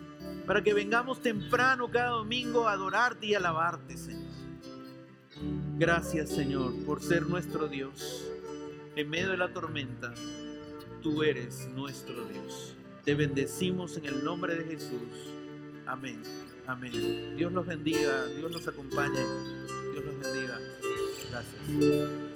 para 0.46 0.62
que 0.62 0.76
vengamos 0.76 1.24
temprano 1.24 1.90
cada 1.90 2.10
domingo 2.10 2.68
a 2.68 2.74
adorarte 2.74 3.26
y 3.26 3.34
alabarte, 3.34 3.98
Señor. 3.98 4.32
Gracias, 5.80 6.30
Señor, 6.30 6.72
por 6.86 7.02
ser 7.02 7.26
nuestro 7.26 7.68
Dios. 7.68 8.32
En 8.96 9.10
medio 9.10 9.30
de 9.30 9.38
la 9.38 9.54
tormenta, 9.54 10.14
tú 11.02 11.24
eres 11.24 11.70
nuestro 11.70 12.26
Dios. 12.26 12.76
Te 13.06 13.16
bendecimos 13.16 13.96
en 13.96 14.06
el 14.06 14.24
nombre 14.24 14.56
de 14.56 14.66
Jesús. 14.66 15.32
Amén. 15.86 16.22
Amén. 16.68 17.36
Dios 17.38 17.54
los 17.54 17.66
bendiga, 17.66 18.26
Dios 18.38 18.52
los 18.52 18.68
acompañe, 18.68 19.22
Dios 19.94 20.06
los 20.06 20.20
bendiga. 20.20 20.60
Gracias. 21.30 22.31